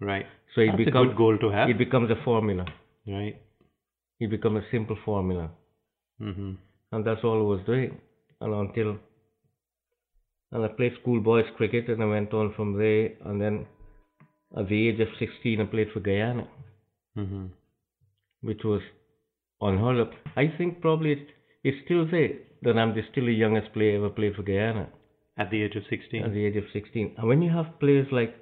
[0.00, 0.26] Right.
[0.54, 1.68] So it That's a becomes good goal to have.
[1.70, 2.64] it becomes a formula.
[3.06, 3.40] right.
[4.20, 5.50] It becomes a simple formula,
[6.18, 6.52] hmm
[6.92, 8.00] and that's all I was doing.
[8.40, 8.96] And until
[10.54, 13.10] and I played schoolboys cricket, and I went on from there.
[13.26, 13.66] And then
[14.56, 16.48] at the age of 16, I played for Guyana,
[17.14, 17.46] hmm
[18.42, 18.82] which was
[19.60, 20.08] unheard of.
[20.36, 21.28] I think probably it,
[21.64, 22.30] it's still there
[22.62, 24.88] that I'm the still the youngest player ever played for Guyana
[25.38, 26.22] At the age of sixteen.
[26.24, 27.14] at the age of 16.
[27.18, 28.34] And when you have players like,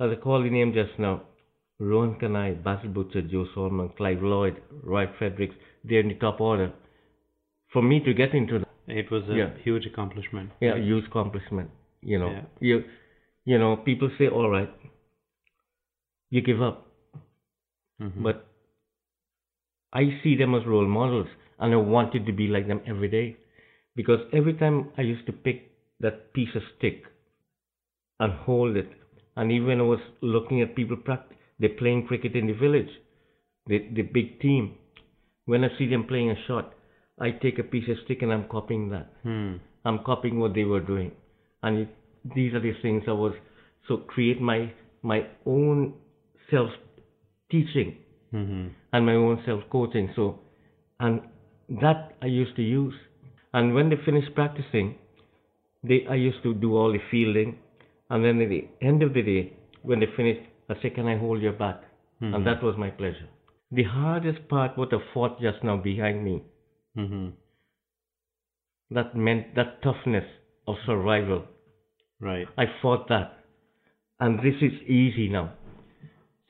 [0.00, 1.22] as I called the name just now,
[1.80, 6.72] Rohan Kanhai, Basil Butcher, Joe Solomon, Clive Lloyd, Roy Fredericks, they're in the top order.
[7.72, 9.50] For me to get into the It was a Yeah.
[9.64, 10.50] huge accomplishment.
[10.60, 11.70] yeah, huge accomplishment,
[12.02, 12.44] you know, Yeah.
[12.60, 12.84] you,
[13.44, 14.70] you know, people say, all right,
[16.30, 16.86] you give up,
[18.00, 18.22] Mhm.
[18.22, 18.46] but
[19.92, 23.36] I see them as role models, and I wanted to be like them every day,
[23.96, 27.06] because every time I used to pick that piece of stick
[28.18, 28.88] and hold it,
[29.36, 32.90] and even I was looking at people practice, they're playing cricket in the village,
[33.66, 34.74] the, the big team,
[35.46, 36.72] when I see them playing a shot,
[37.20, 39.12] I take a piece of stick and I'm copying that.
[39.22, 39.56] Hmm.
[39.84, 41.12] I'm copying what they were doing.
[41.62, 41.88] And it,
[42.34, 43.34] these are the things I was,
[43.88, 45.94] so create my, my own
[46.50, 46.70] self
[47.50, 47.96] teaching
[48.30, 50.10] hmm and my own self coaching.
[50.16, 50.38] So,
[50.98, 51.20] and
[51.80, 52.94] that I used to use.
[53.52, 54.94] And when they finished practicing,
[55.82, 57.56] they I used to do all the fielding,
[58.10, 59.52] and then at the end of the day,
[59.82, 61.84] when they finished, I say, "Can I hold your bat?"
[62.20, 62.34] Mhm.
[62.34, 63.28] And that was my pleasure.
[63.72, 66.42] The hardest part, what I fought just now behind me,
[66.94, 67.28] hmm
[68.90, 70.24] that meant that toughness
[70.66, 71.44] of survival.
[72.20, 72.46] Right.
[72.58, 73.32] I fought that,
[74.18, 75.52] and this is easy now.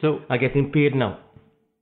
[0.00, 1.18] So, I get paid now.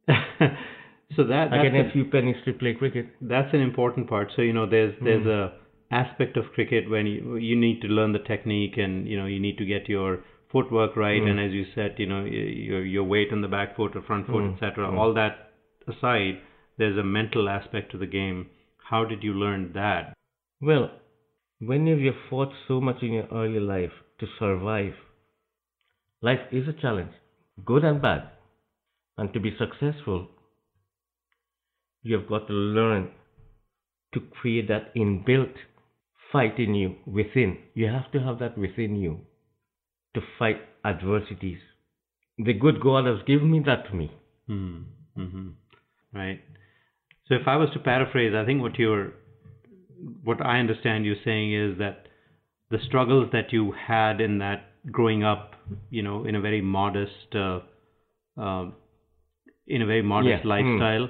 [0.08, 3.06] so that I an, a few pennies to play cricket.
[3.20, 4.32] that's an important part.
[4.34, 5.28] So you know, there's there's Hmm.
[5.28, 5.52] a
[5.90, 9.40] aspect of cricket when you you need to learn the technique and you know you
[9.40, 10.18] need to get your
[10.52, 11.28] footwork right Hmm.
[11.28, 14.26] and as you said you know your your weight on the back foot or front
[14.26, 14.52] foot Hmm.
[14.52, 14.98] etc Hmm.
[14.98, 15.38] all that
[15.86, 16.36] aside
[16.78, 18.48] there's a mental aspect to the game
[18.90, 20.14] how did you learn that
[20.60, 20.90] Well,
[21.60, 24.94] when you've fought so much in your early life to survive,
[26.20, 27.12] life is a challenge,
[27.64, 28.30] good and bad.
[29.18, 30.28] And to be successful,
[32.02, 33.10] you've got to learn
[34.14, 35.54] to create that inbuilt
[36.32, 37.58] fight in you within.
[37.74, 39.20] You have to have that within you
[40.14, 41.58] to fight adversities.
[42.38, 44.12] The good God has given me that to me.
[44.46, 44.82] Hmm.
[45.14, 45.48] hmm
[46.12, 46.40] Right.
[47.28, 49.12] So if I was to paraphrase, I think what you're,
[50.24, 52.08] what I understand you saying is that
[52.70, 54.60] the struggles that you had in that
[54.90, 55.54] growing up,
[55.90, 57.60] you know, in a very modest, uh,
[58.36, 58.74] um
[59.66, 60.42] in a very modest Yeah.
[60.42, 60.48] Hmm.
[60.48, 61.08] lifestyle,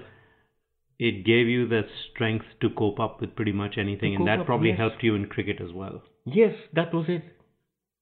[0.99, 4.71] it gave you the strength to cope up with pretty much anything, and that probably
[4.71, 4.79] yes.
[4.79, 6.03] helped you in cricket as well.
[6.25, 7.23] Yes, that was it.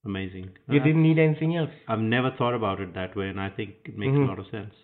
[0.07, 0.49] Amazing.
[0.69, 1.71] You Uh, didn't need anything else.
[1.89, 4.25] I've never thought about it that way, and I think it makes Mhm.
[4.25, 4.75] a lot of sense.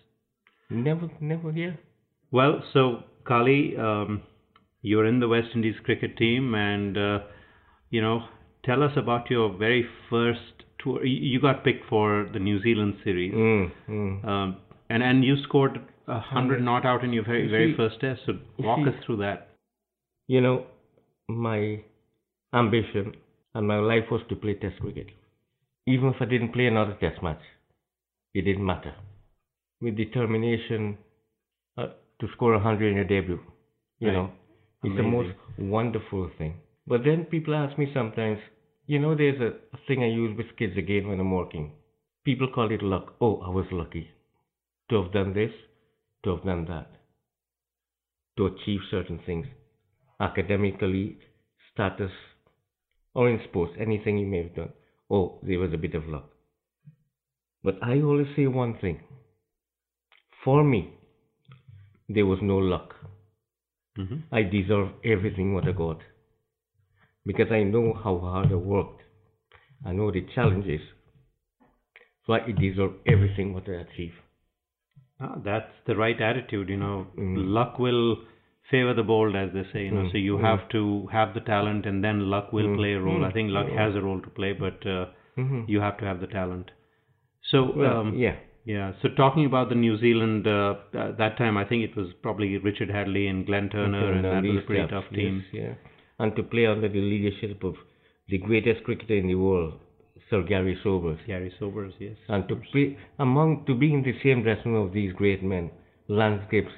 [0.69, 1.73] Never, never, yeah.
[2.31, 4.21] Well, so Kali, um,
[4.81, 7.19] you're in the West Indies cricket team, and uh,
[7.89, 8.23] you know,
[8.65, 11.05] tell us about your very first tour.
[11.05, 14.25] You got picked for the New Zealand series, Mm, mm.
[14.27, 14.57] um,
[14.89, 18.21] and and you scored a hundred not out in your very very see- first test.
[18.25, 19.49] So walk see- us through that.
[20.27, 20.65] You know,
[21.27, 21.81] my
[22.53, 23.13] ambition
[23.53, 25.07] and my life was to play Test cricket.
[25.85, 27.41] Even if I didn't play another Test match,
[28.33, 28.93] it didn't matter.
[29.81, 30.97] With determination
[31.77, 31.87] uh,
[32.23, 33.39] to score hundred in your debut,
[33.99, 34.13] you Right.
[34.13, 34.31] know,
[34.83, 36.55] it's the most wonderful thing.
[36.87, 38.39] But then people ask me sometimes,
[38.87, 41.73] you know, there's a, a thing I use with kids again when I'm working.
[42.23, 43.15] People call it luck.
[43.21, 44.09] Oh, I was lucky
[44.89, 45.51] to have done this,
[46.23, 46.91] to have done that,
[48.37, 49.47] to achieve certain things
[50.21, 51.17] academically,
[51.73, 52.11] status,
[53.13, 54.71] or in sports, anything you may have done.
[55.09, 56.29] Oh, there was a bit of luck.
[57.63, 59.01] But I always say one thing.
[60.43, 60.93] For me,
[62.09, 62.95] there was no luck.
[63.95, 65.97] hmm I deserve everything what I got.
[67.25, 69.01] Because I know how hard I worked.
[69.85, 70.81] I know the challenges.
[72.25, 74.13] So I deserve everything what I achieve.
[75.19, 76.69] Ah, that's the right attitude.
[76.69, 77.53] You know, Mm.
[77.53, 78.17] luck will
[78.69, 79.85] favor the bold, as they say.
[79.85, 80.41] You know, Mm, so you mm.
[80.41, 83.21] have to have the talent, and then luck will Mm, play a role.
[83.21, 83.77] mm, I think luck mm.
[83.77, 85.05] has a role to play, but uh,
[85.37, 85.67] Mhm.
[85.67, 86.71] you have to have the talent.
[87.51, 88.35] So Well, um, yeah.
[88.65, 88.93] Yeah.
[89.01, 92.57] So talking about the New Zealand, uh, uh, that time I think it was probably
[92.57, 95.43] Richard Hadlee and Glenn Turner, Okay, and that was a pretty tough team.
[95.51, 95.73] yes, yeah.
[96.19, 97.75] And to play under the leadership of
[98.29, 99.73] the greatest cricketer in the world,
[100.29, 101.19] Sir Gary Sobers.
[101.27, 102.15] Gary Sobers, yes.
[102.29, 105.69] And to play among to be in the same dressing room of these great men,
[106.07, 106.71] Lance Gibbs,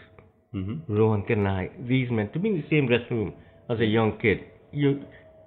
[0.51, 3.33] hmm Rohan Kanhai, these men, to be in the same dressing room
[3.69, 4.39] as a young kid,
[4.71, 5.03] you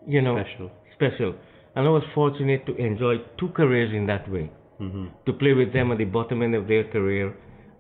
[0.07, 0.71] you know Special.
[0.95, 1.35] special.
[1.75, 4.51] And I was fortunate to enjoy two careers in that way.
[4.79, 7.35] Hmm To play with them at the bottom end of their career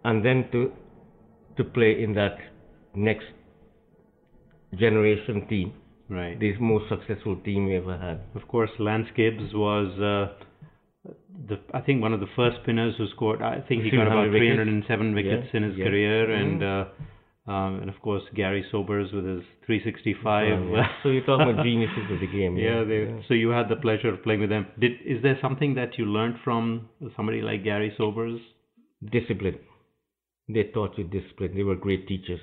[0.04, 0.72] and then to
[1.56, 2.36] to play in that
[2.94, 3.26] next
[4.78, 5.72] generation team,
[6.08, 6.38] Right.
[6.38, 8.20] the most successful team we ever had.
[8.40, 11.12] Of course, Lance Gibbs was uh,
[11.48, 13.42] the I think one of the first spinners who scored.
[13.42, 14.88] I think he got about 300 wickets.
[14.88, 15.84] 307 wickets Yeah, in his yeah.
[15.84, 16.72] career, and Mm.
[16.72, 16.84] uh,
[17.48, 20.52] um, and of course Gary Sobers with his 365.
[20.52, 20.86] Um, yeah.
[21.02, 22.56] so you're talking about geniuses of the game.
[22.56, 23.20] Yeah, Yeah, they, yeah.
[23.26, 24.66] so you had the pleasure of playing with them.
[24.78, 28.40] Did is there something that you learned from somebody like Gary Sobers?
[29.12, 29.58] discipline.
[30.48, 31.52] They taught you discipline.
[31.54, 32.40] They were great teachers.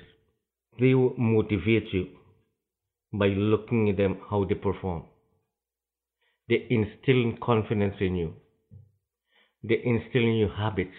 [0.80, 2.06] They motivate you
[3.12, 5.04] by looking at them how they perform.
[6.48, 8.34] They instill confidence in you.
[9.62, 10.96] They instill in you habits.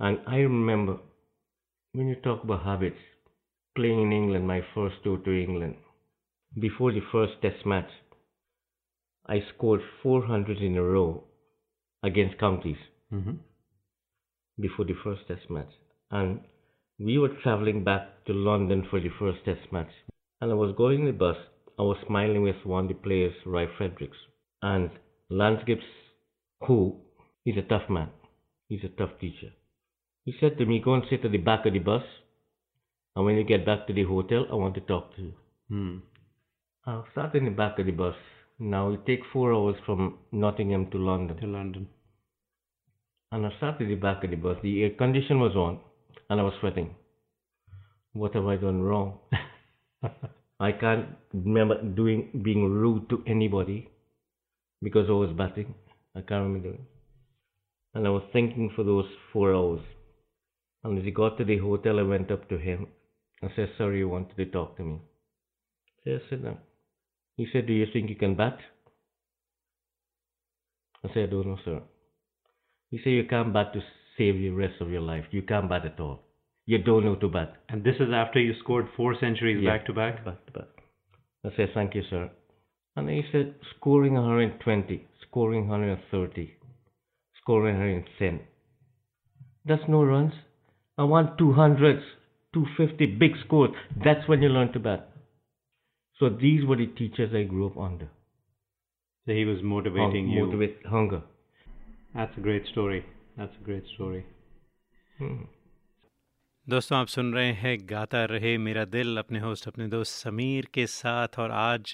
[0.00, 0.98] And I remember
[1.94, 2.98] when you talk about habits,
[3.76, 5.76] playing in England, my first tour to England,
[6.58, 7.88] before the first test match,
[9.26, 11.24] I scored 400 in a row
[12.02, 12.76] against counties
[13.12, 13.36] Mm-hmm.
[14.60, 15.70] before the first test match.
[16.10, 16.40] And
[16.98, 19.90] we were traveling back to London for the first test match.
[20.40, 21.36] And I was going in the bus.
[21.78, 24.16] I was smiling with one of the players, Roy Fredericks.
[24.62, 24.90] And
[25.30, 25.82] Lance Gibbs,
[26.66, 26.96] who
[27.46, 28.08] is a tough man.
[28.68, 29.52] He's a tough teacher.
[30.24, 32.02] He said to me, go and sit at the back of the bus.
[33.14, 35.32] And when you get back to the hotel, I want to talk to you.
[35.68, 35.96] Hmm.
[36.86, 38.14] I sat in the back of the bus.
[38.58, 41.36] Now it takes four hours from Nottingham to London.
[41.38, 41.88] To London.
[43.32, 44.56] And I sat in the back of the bus.
[44.62, 45.80] The air condition was on
[46.30, 46.94] and I was sweating.
[48.12, 49.18] What have I done wrong?
[50.60, 53.88] I can't remember doing being rude to anybody
[54.82, 55.74] because I was batting.
[56.14, 56.78] I can't remember.
[57.94, 59.80] And I was thinking for those four hours.
[60.84, 62.86] And as he got to the hotel, I went up to him
[63.40, 65.00] and said, Sorry, you wanted to talk to me.
[65.98, 66.58] I said, Sit down.
[67.36, 68.58] He said, Do you think you can bat?
[71.04, 71.82] I said, oh, I don't know, sir.
[72.90, 73.80] He said, You can't bat to
[74.16, 75.24] save the rest of your life.
[75.30, 76.20] You can't bat at all.
[76.66, 77.56] You don't know to bat.
[77.68, 80.24] And this is after you scored four centuries Yeah, back to back?
[80.24, 80.68] Back to back.
[81.44, 82.30] I said, Thank you, sir.
[82.96, 86.54] And he said, Scoring 120, scoring 130,
[87.42, 88.40] scoring 110.
[89.66, 90.32] That's no runs.
[90.97, 92.03] I want 200s,
[92.53, 93.71] 250, big scores.
[94.03, 95.09] That's when you learn to bat.
[96.19, 98.09] So these were the teachers I grew up under.
[99.25, 100.45] So he was motivating Hung- you.
[100.45, 101.21] Motivate, hunger.
[102.15, 103.05] That's a great story.
[103.37, 104.25] That's a great story.
[105.19, 105.39] Hmm.
[106.69, 110.85] दोस्तों आप सुन रहे हैं गाता रहे मेरा दिल अपने host अपने दोस्त समीर के
[110.87, 111.93] साथ और आज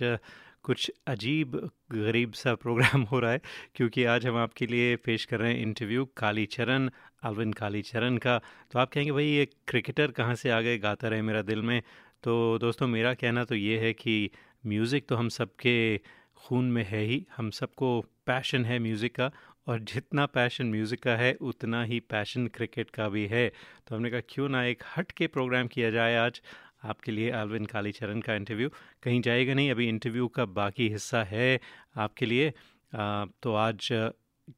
[0.64, 1.56] कुछ अजीब
[1.92, 3.40] गरीब सा प्रोग्राम हो रहा है,
[3.74, 6.88] क्योंकि आज हम आपके लिए पेश कर रहे हैं इंटरव्यू काली चरण
[7.22, 8.38] अलविन काली चरण का।
[8.72, 10.78] तो आप कहेंगे, भाई, ये क्रिकेटर कहाँ से आ गए?
[10.78, 11.80] गाता रहे मेरा दिल में।
[12.24, 14.30] तो दोस्तों, मेरा कहना तो ये है कि
[14.66, 15.98] म्यूज़िक तो हम सबके
[16.38, 19.30] खून में है ही। हम सबको पैशन है म्यूज़िक का,
[19.66, 23.48] और जितना पैशन म्यूज़िक का है, उतना ही पैशन क्रिकेट का भी है।
[23.88, 26.40] तो हमने कहा, क्यों ना एक हट के प्रोग्राम किया जाए आज?
[26.84, 28.68] आपके लिए अलविन कालीचरण का इंटरव्यू
[29.02, 31.60] कहीं जाएगा नहीं अभी इंटरव्यू का बाकी हिस्सा है
[31.96, 32.48] आपके लिए।
[32.94, 33.88] आ, तो आज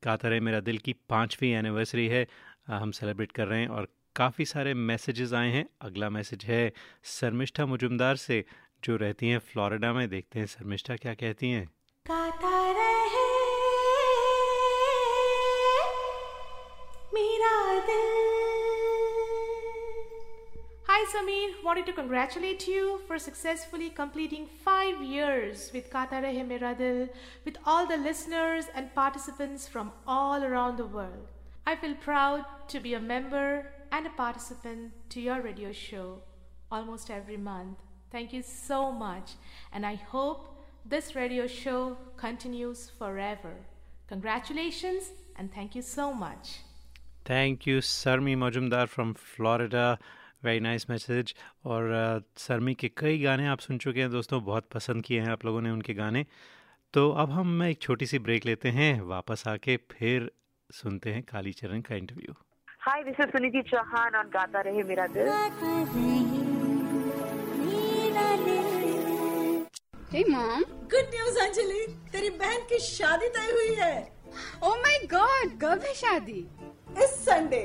[0.04, 2.26] गाता रहे मेरा दिल की पाँचवीं एनिवर्सरी है
[2.70, 6.72] आ, हम सेलिब्रेट कर रहे हैं और काफ़ी सारे मैसेजेस आए हैं। अगला मैसेज है
[7.04, 8.44] शर्मिष्ठा मुजुमदार से
[8.84, 11.68] जो रहती हैं फ्लोरिडा में। देखते हैं शर्मिष्ठा क्या कहती हैं।
[21.12, 26.20] Samir, wanted to congratulate you for successfully completing five years with Kata
[27.44, 31.28] with all the listeners and participants from all around the world.
[31.66, 36.22] I feel proud to be a member and a participant to your radio show
[36.70, 37.76] almost every month.
[38.10, 39.32] Thank you so much,
[39.70, 43.54] and I hope this radio show continues forever.
[44.08, 46.60] Congratulations, and thank you so much.
[47.26, 49.98] Thank you, Sarmi Majumdar from Florida.
[50.44, 54.68] Very nice message और uh, Sarmi के कई गाने आप सुन चुके हैं दोस्तों बहुत
[54.70, 56.24] पसंद किए हैं आप लोगों ने उनके गाने
[56.94, 60.30] तो अब हम एक छोटी सी ब्रेक लेते हैं वापस आके फिर
[60.70, 62.34] सुनते हैं काली चरण का interview
[62.80, 65.28] Hi, this is Suniti Chauhan on Gata Rahe Mera Dil.
[70.12, 70.64] Hey mom.
[70.92, 73.94] Good news Anjali तेरी बहन की शादी तय हुई है
[74.62, 76.40] Oh my god, कब है शादी?
[76.98, 77.62] इस Sunday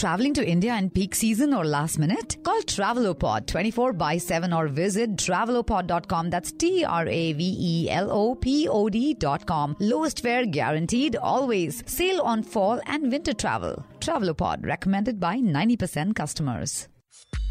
[0.00, 2.38] Traveling to India in peak season or last minute?
[2.42, 6.30] Call Travelopod 24 by 7 or visit travelopod.com.
[6.30, 9.76] That's T R A V E L O P O D.com.
[9.78, 11.82] Lowest fare guaranteed always.
[11.84, 13.84] Sale on fall and winter travel.
[13.98, 16.88] Travelopod recommended by 90% customers.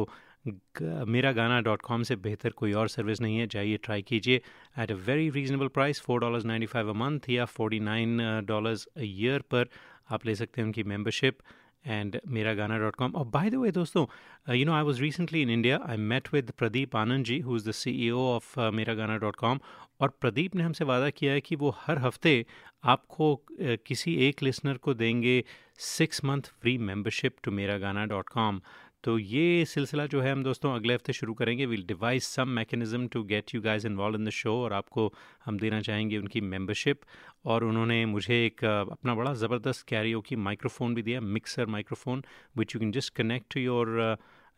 [1.09, 4.43] मेरा Gaana dot com से बेहतर कोई और service नहीं है, जाइए try कीजिए।
[4.79, 8.87] At a very reasonable price four dollars ninety five a month या forty nine dollars
[8.87, 9.69] a year पर
[10.11, 11.39] आप ले सकते हैं उनकी membership
[11.85, 14.07] and Mera Gaana dot com और बाय द वे दोस्तों
[14.55, 17.69] you know I was recently in India I met with Pradeep Anand ji who is
[17.69, 19.61] the C E O of Mera Gaana dot com
[20.01, 22.45] और प्रदीप ने हमसे वादा किया है कि वो हर हफ़्ते
[22.85, 25.43] आपको uh, किसी एक लिसनर को देंगे
[25.79, 28.61] six month free membership to Mera Gaana dot com
[29.09, 33.07] तो ये सिलसिला जो है हम दोस्तों अगले हफ़्ते शुरू करेंगे will devise some mechanism
[33.13, 35.07] to get you guys involve in the show और आपको
[35.45, 37.05] हम देना चाहेंगे उनकी मेंबरशिप
[37.53, 42.25] और उन्होंने मुझे एक अपना बड़ा ज़बरदस्त कैरियो की माइक्रोफोन भी दिया mixer microphone
[42.59, 43.97] which you can just connect to your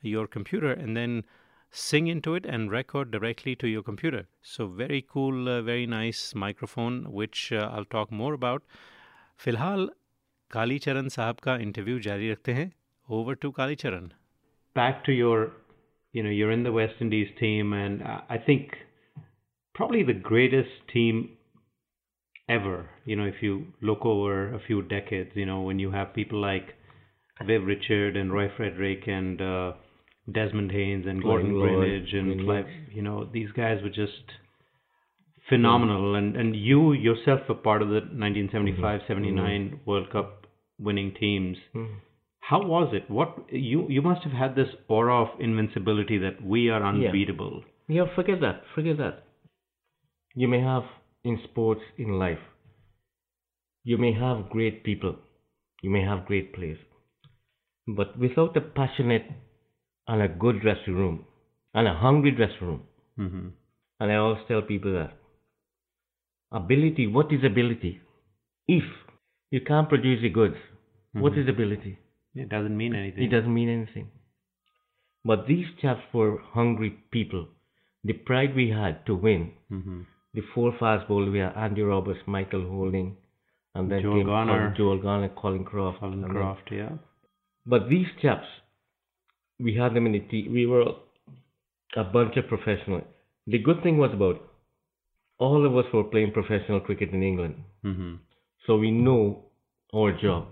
[0.05, 1.23] your computer and then
[2.11, 4.27] into it and record directly to your computer.
[4.43, 8.65] So very cool, uh, very nice microphone, which uh, I'll talk more about.
[9.41, 9.91] फ़िलहाल
[10.51, 12.73] कालीचरण साहब का interview जारी रखते हैं
[13.09, 14.11] over to काली चरण
[14.75, 15.53] back to your,
[16.13, 18.71] you know, you're in the West Indies team, and I think
[19.75, 21.31] probably the greatest team
[22.49, 22.91] ever.
[23.05, 26.41] You know, if you look over a few decades, you know, when you have people
[26.41, 26.69] like
[27.47, 29.73] Viv Richard and Roy Frederick and uh,
[30.31, 34.25] Desmond Haynes and Gordon Greenidge and Clive, you know, these guys were just
[35.49, 36.15] phenomenal.
[36.17, 39.77] And and you yourself were part of the 1975-79 mm-hmm.
[39.87, 40.47] World Cup
[40.79, 41.57] winning teams.
[41.75, 41.95] Mm-hmm
[42.51, 43.09] how was it?
[43.09, 47.63] What you you must have had this aura of invincibility that we are unbeatable.
[47.87, 48.63] Yeah, yeah forget that.
[48.75, 49.23] Forget that.
[50.35, 50.83] You may have
[51.23, 52.43] in sports, in life,
[53.85, 55.15] you may have great people,
[55.83, 56.83] you may have great players,
[57.87, 59.31] but without a passionate
[60.09, 61.25] and a good dressing room
[61.75, 62.83] and a hungry dressing room,
[63.19, 63.49] mm-hmm.
[64.01, 65.13] and I always tell people that
[66.51, 67.07] ability.
[67.07, 67.97] What is ability?
[68.67, 68.85] If
[69.51, 71.21] you can't produce the goods, mm-hmm.
[71.21, 71.99] what is ability?
[72.35, 73.25] It doesn't mean anything.
[73.25, 74.11] It doesn't mean anything.
[75.25, 77.49] But these chaps were hungry people.
[78.05, 79.53] The pride we had to win.
[79.71, 80.01] Mm-hmm.
[80.33, 83.17] The four fast bowlers we had Andy Roberts, Michael Holding,
[83.75, 86.01] and then Joel Garner, Joel Garner, Colin Croft.
[86.01, 86.91] Colin Croft, then, yeah.
[87.67, 88.47] But these chaps,
[89.59, 90.53] we had them in the team.
[90.53, 90.85] We were
[91.97, 93.03] a bunch of professionals.
[93.47, 94.41] The good thing was about
[95.39, 97.57] all of us were playing professional cricket in England.
[97.85, 98.15] Mm-hmm.
[98.67, 99.47] So we know
[99.95, 100.47] our job.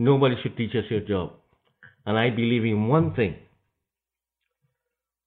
[0.00, 1.32] Nobody should teach us your job.
[2.06, 3.34] And I believe in one thing.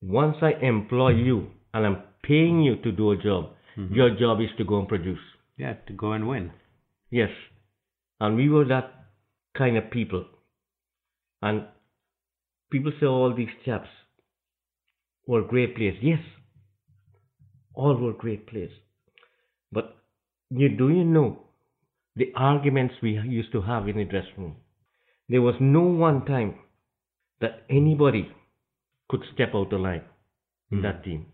[0.01, 3.93] Once I employ you and I'm paying you to do a job, mm-hmm.
[3.93, 5.19] your job is to go and produce.
[5.57, 6.49] Yeah, to go and win.
[7.11, 7.29] Yes.
[8.19, 8.89] And we were that
[9.55, 10.25] kind of people.
[11.43, 11.65] And
[12.71, 13.89] people say all these chaps
[15.27, 15.97] were great players.
[16.01, 16.19] Yes.
[17.75, 18.71] All were great players.
[19.71, 19.95] But
[20.49, 21.43] you do you know
[22.15, 24.55] the arguments we used to have in the dressing room?
[25.29, 26.55] There was no one time
[27.41, 28.29] that anybody
[29.09, 30.03] could step out the line
[30.71, 30.81] in mm.
[30.83, 31.25] that team.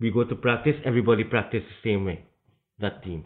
[0.00, 2.24] We go to practice, everybody practice the same way.
[2.80, 3.24] That team.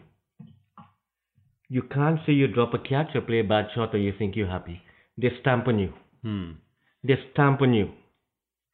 [1.69, 4.35] You can't say you drop a catch or play a bad shot or you think
[4.35, 4.81] you're happy.
[5.17, 5.93] They stamp on you.
[6.21, 6.51] Hmm.
[7.03, 7.91] They stamp on you.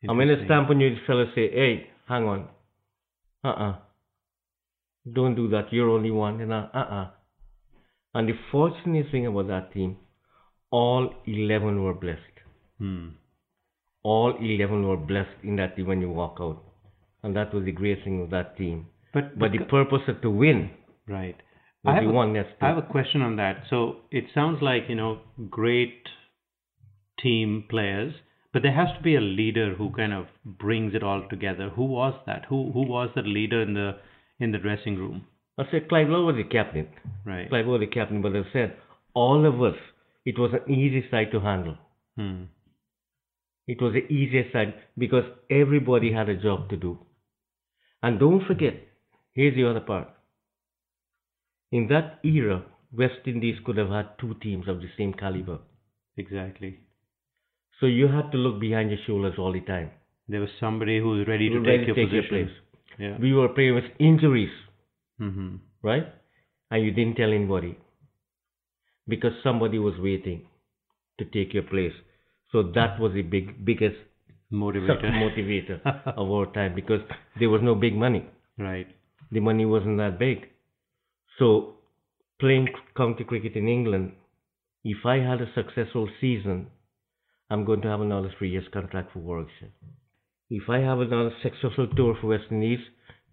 [0.03, 2.47] And when they stamp on you, the fellow say, hey, hang on.
[3.43, 3.75] Uh-uh.
[5.11, 5.71] Don't do that.
[5.71, 6.41] You're only one.
[6.41, 7.09] And uh-uh.
[8.13, 9.97] And the fortunate thing about that team,
[10.73, 12.39] all 11 were blessed.
[12.79, 13.09] Hmm.
[14.03, 16.63] All 11 were blessed in that team when you walk out.
[17.21, 18.87] And that was the great thing of that team.
[19.13, 20.71] But, but, the purpose of to win.
[21.07, 21.35] Right.
[21.85, 23.63] I have, a, I have a question on that.
[23.69, 25.19] So it sounds like, you know,
[25.49, 26.01] great
[27.21, 28.13] team players,
[28.51, 31.69] but there has to be a leader who kind of brings it all together.
[31.75, 32.45] Who was that?
[32.49, 33.97] Who who was that leader in the
[34.39, 35.25] in the dressing room?
[35.57, 36.87] I said Clive Lloyd was the captain.
[37.25, 37.49] Right.
[37.49, 38.77] Clive Lloyd was the captain, but I said
[39.13, 39.79] all of us
[40.25, 41.77] it was an easy side to handle.
[42.17, 42.43] Hmm.
[43.67, 46.97] It was the easiest side because everybody had a job to do.
[48.01, 48.73] And don't forget,
[49.31, 50.09] here's the other part.
[51.71, 55.59] In that era, West Indies could have had two teams of the same caliber.
[56.17, 56.79] Exactly.
[57.79, 59.91] So you had to look behind your shoulders all the time.
[60.27, 62.35] There was somebody who was ready to ready take your take position.
[62.35, 62.55] Your place.
[62.99, 63.17] Yeah.
[63.19, 64.51] We were playing with injuries,
[65.19, 65.55] mm-hmm.
[65.81, 66.05] right?
[66.69, 67.77] And you didn't tell anybody
[69.07, 70.45] because somebody was waiting
[71.19, 71.93] to take your place.
[72.51, 73.97] So that was the big biggest
[74.51, 75.79] motivator motivator
[76.17, 77.01] of our time because
[77.39, 78.25] there was no big money.
[78.57, 78.87] Right.
[79.31, 80.49] The money wasn't that big.
[81.39, 81.75] So
[82.39, 84.13] playing county cricket in England,
[84.83, 86.67] if I had a successful season,
[87.49, 89.71] I'm going to have another three years contract for Warwickshire.
[90.49, 92.79] If I have another successful tour for West Indies,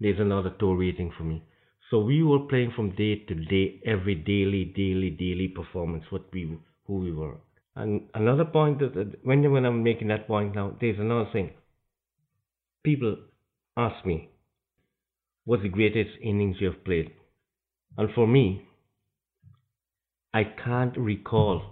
[0.00, 1.42] there's another tour waiting for me.
[1.90, 6.56] So we were playing from day to day, every daily, daily, daily performance, what we,
[6.86, 7.38] who we were.
[7.74, 11.50] And another point that when when I'm making that point now, there's another thing.
[12.84, 13.16] People
[13.76, 14.30] ask me,
[15.44, 17.12] "What's the greatest innings you have played?"
[17.98, 18.62] And for me,
[20.32, 21.62] I can't recall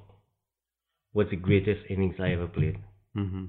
[1.12, 2.78] what's the greatest innings I ever played.
[3.16, 3.44] Mm-hmm.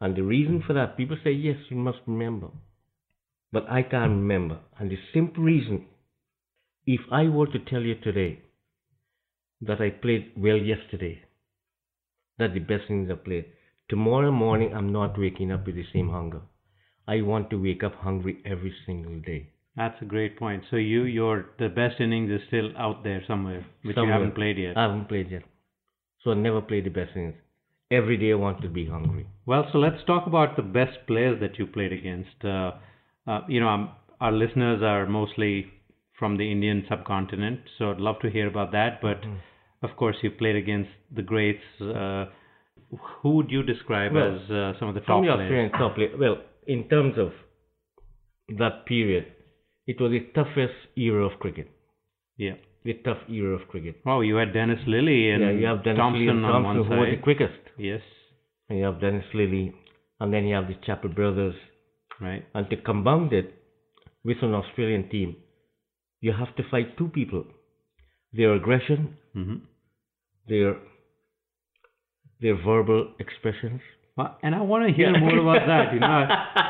[0.00, 2.48] And the reason for that, people say, yes, you must remember.
[3.52, 4.58] But I can't remember.
[4.78, 5.86] And the simple reason,
[6.86, 8.40] if I were to tell you today
[9.62, 11.22] that I played well yesterday,
[12.38, 13.46] that's the best innings I played,
[13.88, 16.40] tomorrow morning I'm not waking up with the same hunger.
[17.06, 19.50] I want to wake up hungry every single day.
[19.76, 20.64] That's a great point.
[20.70, 24.14] So you, your the best innings is still out there somewhere, which Somewhere.
[24.14, 24.76] you haven't played yet.
[24.76, 25.42] I haven't played yet.
[26.22, 27.36] So I never played the best innings.
[27.90, 29.26] Every day I want to be hungry.
[29.46, 32.44] Well, so let's talk about the best players that you played against.
[32.44, 32.72] Uh,
[33.28, 35.66] uh, you know, um, our listeners are mostly
[36.18, 39.00] from the Indian subcontinent, so I'd love to hear about that.
[39.02, 39.86] But Mm-hmm.
[39.86, 41.62] of course, you played against the greats.
[41.80, 42.24] Uh,
[43.22, 45.50] who would you describe Well, as uh, some of the top From your players?
[45.50, 47.30] Australian top player, well, in terms of
[48.58, 49.26] that period,
[49.86, 51.68] it was the toughest era of cricket.
[52.36, 52.54] Yeah.
[52.84, 53.96] The tough era of cricket.
[54.06, 56.98] Oh, you had Dennis Lillee and yeah, you have Dennis Thomson and on Thomson, one
[56.98, 57.60] who were the quickest.
[57.76, 58.00] Yes.
[58.68, 59.72] And you have Dennis Lillee,
[60.20, 61.54] and then you have the Chappell brothers.
[62.20, 62.44] Right.
[62.54, 63.54] And to compound it
[64.24, 65.36] with an Australian team,
[66.20, 67.44] you have to fight two people.
[68.32, 69.60] Their aggression, Mhm.
[70.48, 70.76] their
[72.40, 73.80] their verbal expressions.
[74.16, 75.20] Well, and I want to hear Yeah.
[75.20, 75.92] more about that.
[75.94, 76.24] You know, I,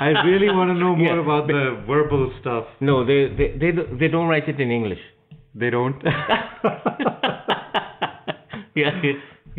[0.07, 2.65] I really want to know more Yeah, about the verbal stuff.
[2.81, 3.71] No, they they they,
[4.01, 5.01] they don't write it in English.
[5.55, 5.97] They don't.
[8.75, 8.91] yeah,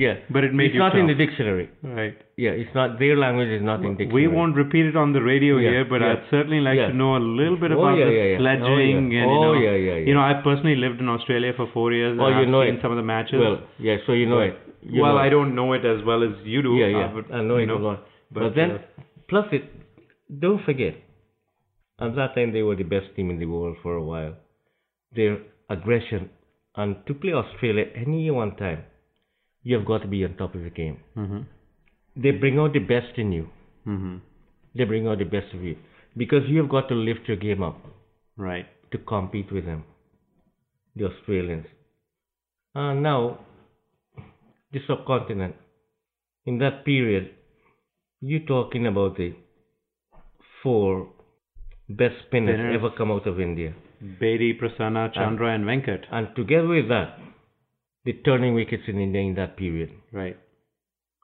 [0.03, 0.15] yeah.
[0.35, 1.65] But it made it's not in the dictionary.
[1.83, 2.15] Right.
[2.43, 4.27] Yeah, it's not their language is not in dictionary.
[4.27, 6.11] We won't repeat it on the radio Yeah, here, but yeah.
[6.13, 6.87] I'd certainly like Yeah.
[6.91, 8.35] to know a little bit Oh, about yeah, the.
[8.35, 9.23] Oh, sledging yeah.
[9.23, 11.91] and you Oh, know, yeah, yeah, you know, I personally lived in Australia for four
[11.99, 12.17] years.
[12.19, 12.81] Oh, and you I've know seen it.
[12.85, 13.39] some of the matches.
[13.45, 14.57] Well, yeah, so you know But- it.
[14.95, 16.75] You well, know I don't know it as well as you do.
[16.81, 17.07] Yeah, yeah.
[17.15, 17.99] but, I know you it a lot.
[18.31, 18.77] But, but, then, uh,
[19.27, 19.65] plus it,
[20.43, 20.95] don't forget,
[22.05, 24.35] at that time they were the best team in the world for a while.
[25.17, 25.39] Their
[25.69, 26.29] aggression,
[26.77, 28.83] and to play Australia any one time,
[29.69, 30.97] you have got to be on top of the game.
[31.23, 31.45] Mhm.
[32.25, 33.45] They bring out the best in you.
[33.93, 34.19] Mhm.
[34.79, 35.75] They bring out the best of you
[36.23, 37.77] because you have got to lift your game up
[38.47, 38.67] Right.
[38.93, 39.83] to compete with them,
[40.95, 41.67] the Australians.
[42.85, 43.19] And now,
[44.71, 45.55] the subcontinent,
[46.45, 47.29] in that period,
[48.31, 49.29] you're talking about the
[50.63, 50.91] four
[52.01, 52.75] best spinners Spinners.
[52.75, 53.73] ever come out of India.
[54.21, 56.05] Bedi, Prasanna, Chandra, and Venkat.
[56.11, 57.19] And together with that,
[58.05, 59.91] the turning wickets in India in that period.
[60.11, 60.37] Right.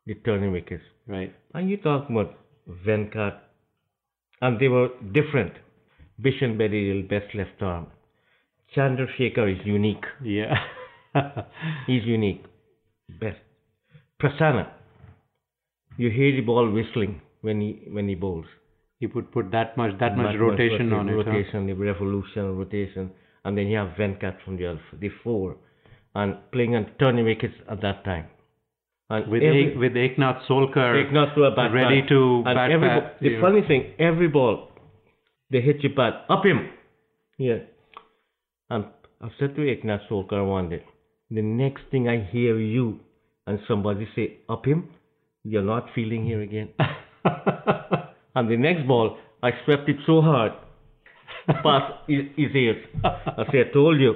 [0.06, 0.84] The turning wickets.
[1.08, 1.34] Right.
[1.54, 2.36] And you talk about
[2.86, 3.40] Venkat,
[4.42, 5.54] and they were different.
[6.22, 7.88] Bishan Bedi, best left arm.
[8.76, 10.04] Chandrasekhar is unique.
[10.24, 10.54] Yeah.
[11.88, 12.44] He's unique.
[13.20, 13.38] Best.
[14.22, 14.70] Prasanna,
[15.98, 18.46] you hear the ball whistling when he when he bowls.
[19.00, 21.12] He would put that much that much rotation on it.
[21.12, 21.18] huh?
[21.32, 23.12] Rotation, the revolution, rotation,
[23.44, 25.58] and then you have Venkat from the other, the four,
[26.16, 28.26] and playing on turning wickets at that time.
[29.10, 32.10] And With every- Ek, with Eknath Solkar Take not a bat ready bat.
[32.10, 33.42] to and bat every, bo- The know.
[33.42, 34.70] funny thing, every ball,
[35.52, 36.70] they hit you bat up him.
[37.38, 37.60] Yeah.
[38.70, 38.86] And
[39.22, 40.84] I've said to Eknath Solkar one day,
[41.30, 43.00] the next thing I hear you
[43.46, 44.90] and somebody say up him,
[45.44, 46.70] you're not feeling here again.
[48.36, 50.54] and the next ball, I swept it so hard,
[51.64, 52.84] past his, his ears.
[53.04, 54.14] I say, I told you,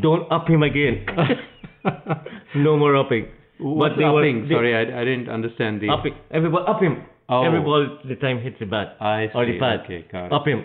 [0.00, 1.06] don't up him again.
[2.56, 3.28] no more upping.
[3.58, 4.48] What's they were- upping?
[4.48, 5.88] they- Sorry, I, I didn't understand the.
[5.90, 6.12] upping.
[6.14, 6.20] him.
[6.30, 7.02] Every ball, up him.
[7.28, 7.42] Oh.
[7.44, 9.58] Every ball the time hits the bat I or the see.
[9.58, 9.80] pad.
[9.84, 10.32] Okay, got it.
[10.32, 10.64] Up him.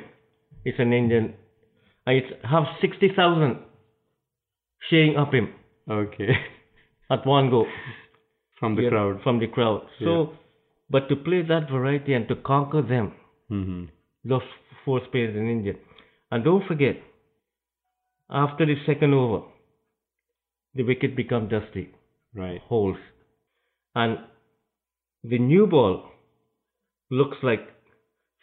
[0.66, 1.34] It's an Indian.
[2.06, 3.60] It's have sixty thousand
[4.90, 5.50] saying up him
[5.90, 6.30] Okay.
[7.10, 7.66] at one go.
[8.60, 9.22] From the Yeah, crowd.
[9.24, 9.82] From the crowd.
[10.00, 10.34] So,
[10.90, 13.14] but to play that variety and to conquer them,
[13.50, 13.86] hmm
[14.24, 14.44] those
[14.86, 15.74] four spinners in India,
[16.30, 16.98] and don't forget,
[18.32, 19.46] after the second over,
[20.76, 21.90] the wicket become dusty.
[22.34, 22.62] Right.
[22.62, 22.98] holes.
[23.94, 24.20] And
[25.24, 26.06] the new ball
[27.10, 27.60] looks like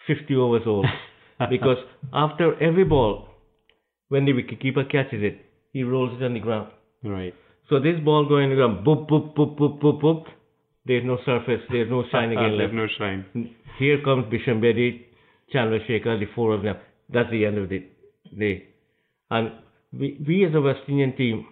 [0.06, 0.86] 50 overs old
[1.50, 1.78] because
[2.12, 3.28] after every ball,
[4.08, 5.40] when the wicketkeeper catches it,
[5.72, 6.70] he rolls it on the ground.
[7.02, 7.34] Right.
[7.70, 10.24] So this ball going around, boop, boop, boop, boop, boop, boop.
[10.84, 12.74] There's no surface, there's no shine again There's left.
[12.74, 13.54] no shine.
[13.78, 15.02] Here comes Bishan Bedi,
[15.54, 16.76] Chandrasekhar, the four of them.
[17.12, 17.86] That's the end of the
[18.38, 18.68] day.
[19.30, 19.52] And
[19.92, 21.46] we, we as a West Indian team,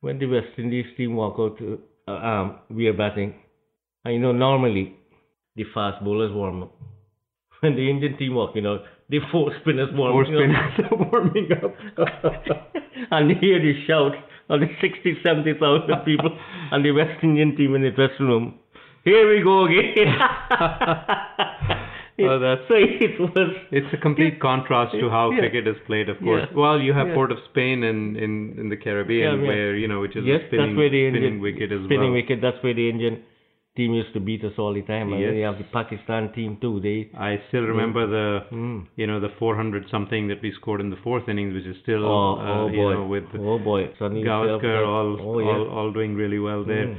[0.00, 3.34] when the West Indies team walk out, to, uh, um, we are batting.
[4.04, 4.94] And you know, normally
[5.56, 6.74] the fast bowlers warm up.
[7.60, 11.12] When the Indian team walking out, the four spinners warming Four up.
[11.12, 11.74] warming up.
[13.10, 14.12] and you hear the shout
[14.48, 16.38] of the 60, 70,000 people
[16.70, 18.58] and the West Indian team in the dressing room.
[19.04, 20.06] Here we go again.
[22.18, 22.74] Well, that's so
[23.06, 23.50] it was.
[23.70, 25.38] It's a complete contrast to how Yeah.
[25.40, 26.46] cricket is played, of course.
[26.50, 26.56] Yeah.
[26.58, 27.14] Well, you have Yeah.
[27.14, 29.48] Port of Spain in in, in the Caribbean, Yeah, yeah.
[29.48, 31.80] where you know, which is yes, a spinning, that's where the spinning Indian wicket as
[31.84, 32.20] spinning well.
[32.20, 32.40] wicket.
[32.40, 33.22] That's where the Indian
[33.76, 35.12] team used to beat us all the time.
[35.12, 35.32] And Yes.
[35.34, 36.80] we have the Pakistan team too.
[36.86, 38.86] They I still remember the Mm.
[38.96, 42.04] you know the 400 something that we scored in the fourth innings, which is still
[42.04, 42.92] Oh, uh, oh you boy.
[42.94, 43.82] know with Oh boy.
[44.00, 45.46] Sunny Gavaskar all oh, yeah.
[45.52, 46.86] all all doing really well there.
[46.88, 46.98] Mm.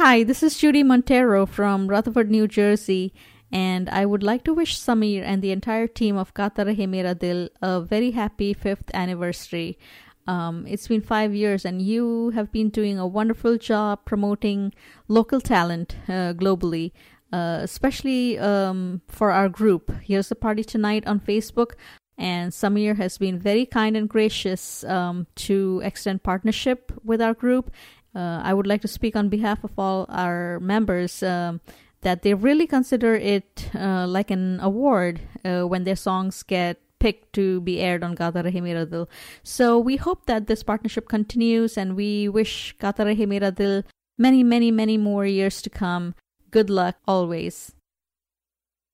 [0.00, 3.12] Hi, this is Judy Montero from Rutherford, New Jersey,
[3.52, 7.14] and I would like to wish Samir and the entire team of Gata Rahe Mera
[7.14, 9.78] Dil a very happy fifth anniversary.
[10.26, 14.72] Um, it's been five years, and you have been doing a wonderful job promoting
[15.08, 16.92] local talent uh, globally,
[17.32, 19.92] uh, especially um, for our group.
[20.02, 21.72] Here's the party tonight on Facebook.
[22.18, 27.72] And Samir has been very kind and gracious um, to extend partnership with our group.
[28.14, 31.60] Uh, I would like to speak on behalf of all our members um,
[32.02, 37.32] that they really consider it uh, like an award uh, when their songs get picked
[37.32, 39.08] to be aired on Gata Rahe Mera Dil.
[39.42, 43.82] So we hope that this partnership continues and we wish Gata Rahe Mera Dil
[44.18, 46.14] many, many, many more years to come.
[46.50, 47.72] Good luck always.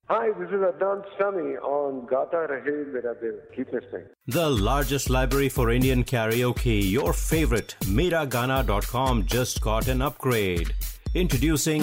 [0.07, 3.35] Hi, this is Adnan Sami on Gata Rahe Mera Dil.
[3.55, 4.05] Keep listening.
[4.27, 10.75] The largest library for Indian karaoke, your favorite, Meragana.com just got an upgrade.
[11.15, 11.83] Introducing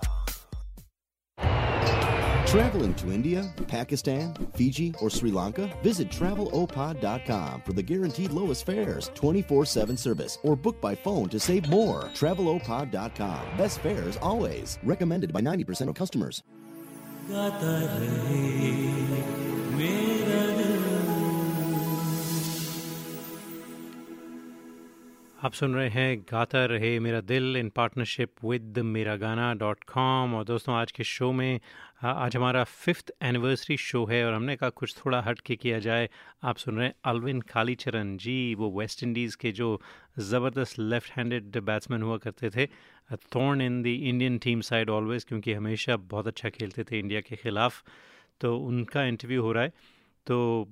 [2.50, 5.70] Traveling to India, Pakistan, Fiji, or Sri Lanka?
[5.82, 11.40] Visit travelopod.com for the guaranteed lowest fares, 24 7 service, or book by phone to
[11.40, 12.04] save more.
[12.14, 13.40] Travelopod.com.
[13.58, 14.78] Best fares always.
[14.84, 16.42] Recommended by 90% of customers.
[17.30, 18.72] गाता रहे
[19.76, 20.76] मेरा दिल
[25.44, 30.34] आप सुन रहे हैं गाता रहे मेरा दिल इन पार्टनरशिप विद मेरा गाना डॉट कॉम
[30.34, 31.60] और दोस्तों आज के शो में
[32.01, 35.79] आ, आज हमारा फिफ्थ एनिवर्सरी शो है और हमने कहा कुछ थोड़ा हट के किया
[35.79, 36.09] जाए।
[36.43, 39.79] आप सुन रहे हैं अलविन कालीचरण। जी वो वेस्ट इंडीज़ के जो
[40.19, 42.65] ज़बरदस्त लेफ़्ट हैंडेड बैट्समैन हुआ करते थे
[43.35, 47.35] thorn in the Indian team side always क्योंकि हमेशा बहुत अच्छा खेलते थे इंडिया के
[47.35, 47.81] ख़िलाफ़।
[48.41, 49.73] तो उनका इंटरव्यू हो रहा है।
[50.27, 50.67] तो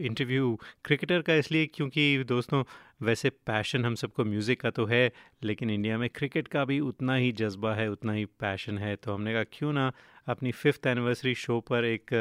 [0.00, 2.62] इंटरव्यू क्रिकेटर का इसलिए क्योंकि दोस्तों
[3.02, 5.10] वैसे पैशन हम सबको म्यूज़िक का तो है
[5.44, 9.14] लेकिन इंडिया में क्रिकेट का भी उतना ही जज्बा है उतना ही पैशन है। तो
[9.14, 9.92] हमने कहा क्यों ना
[10.26, 12.14] अपनी फिफ्थ एनिवर्सरी शो पर एक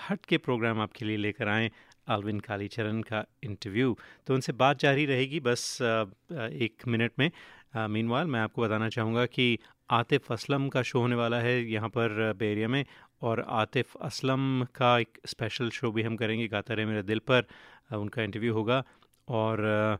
[0.00, 1.70] हट के प्रोग्राम आपके लिए लेकर आएँ
[2.08, 3.96] अलविन कालीचरण का इंटरव्यू
[4.26, 7.30] तो उनसे बात जारी रहेगी बस एक मिनट में।
[7.88, 9.58] मीनवाल मैं आपको बताना चाहूँगा कि
[9.90, 12.84] आतिफ असलम का शो होने वाला है यहाँ पर बेरिया में।
[13.22, 17.46] और आतिफ असलम का एक स्पेशल शो भी हम करेंगे, गाता रहे मेरे दिल पर
[17.92, 18.82] उनका इंटरव्यू होगा।
[19.28, 19.98] और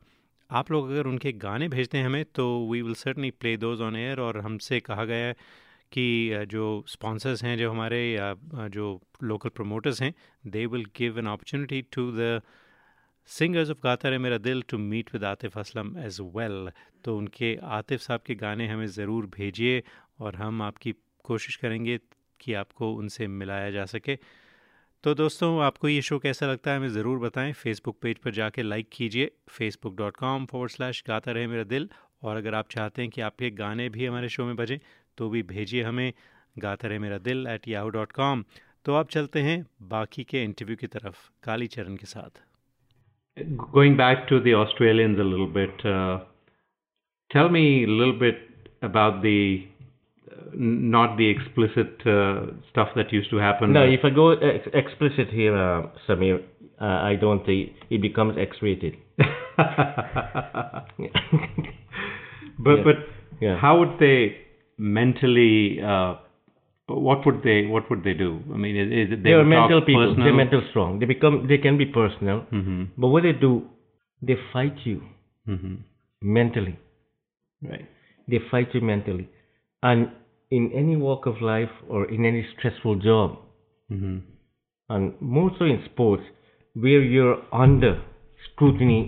[0.51, 3.97] आप लोग अगर उनके गाने भेजते हैं हमें तो we will certainly play those on
[3.97, 5.35] air और हमसे कहा गया है
[5.93, 8.01] कि जो स्पॉन्सर्स हैं, जो हमारे
[8.71, 10.13] जो लोकल प्रमोटर्स हैं
[10.47, 12.41] they will give an opportunity to the
[13.31, 16.71] singers of Gaata Rahe Mera Dil to meet with Atif Aslam as well
[17.05, 19.83] तो उनके आतिफ साहब के गाने हमें ज़रूर भेजिए
[20.21, 21.99] और हम आपकी कोशिश करेंगे
[22.41, 24.17] कि आपको उनसे मिलाया जा सके।
[25.05, 28.63] तो दोस्तों, आपको ये शो कैसा लगता है हमें ज़रूर बताएँ। फेसबुक पेज पर जाके
[28.63, 31.89] लाइक कीजिए। Facebook dot com forward slash Gaata Rahe Mera दिल।
[32.23, 34.79] और अगर आप चाहते हैं कि आपके गाने भी हमारे शो में बजें
[35.19, 36.13] तो भी भेजिए हमें
[36.65, 38.45] गाता रहे मेरा दिल एट याहू डॉट कॉम
[38.85, 39.65] तो आप चलते हैं
[39.95, 42.43] बाकी के इंटरव्यू की तरफ़ काली चरण के साथ
[43.73, 46.21] Going back to the Australians a little bit, uh,
[47.35, 48.39] tell me a little bit
[48.89, 49.33] about the
[50.37, 50.47] uh,
[50.95, 53.75] not the explicit uh, stuff that used to happen.
[53.79, 58.41] No, if I go ex- explicit here, uh, Samir, uh, I don't think it becomes
[58.47, 58.97] X-rated.
[62.59, 62.83] but Yeah.
[62.89, 63.05] but
[63.41, 63.57] Yeah.
[63.67, 64.17] how would they
[64.79, 65.81] mentally?
[65.83, 66.15] Uh,
[66.89, 68.41] what would they what would they do?
[68.55, 70.07] I mean, is, is it they They are mental people.
[70.07, 70.25] personal?
[70.27, 70.99] They're mental strong.
[71.01, 71.47] They become.
[71.49, 72.89] They can be personal, Mhm.
[72.97, 73.53] but what they do,
[74.23, 75.03] they fight you
[75.49, 75.79] Mhm.
[76.23, 76.77] mentally.
[77.63, 77.87] Right.
[78.29, 79.29] They fight you mentally,
[79.83, 80.11] and
[80.51, 83.37] in any walk of life or in any stressful job,
[83.91, 84.21] Mhm.
[84.89, 86.23] and more so in sports,
[86.75, 87.93] where you're under
[88.45, 89.01] scrutiny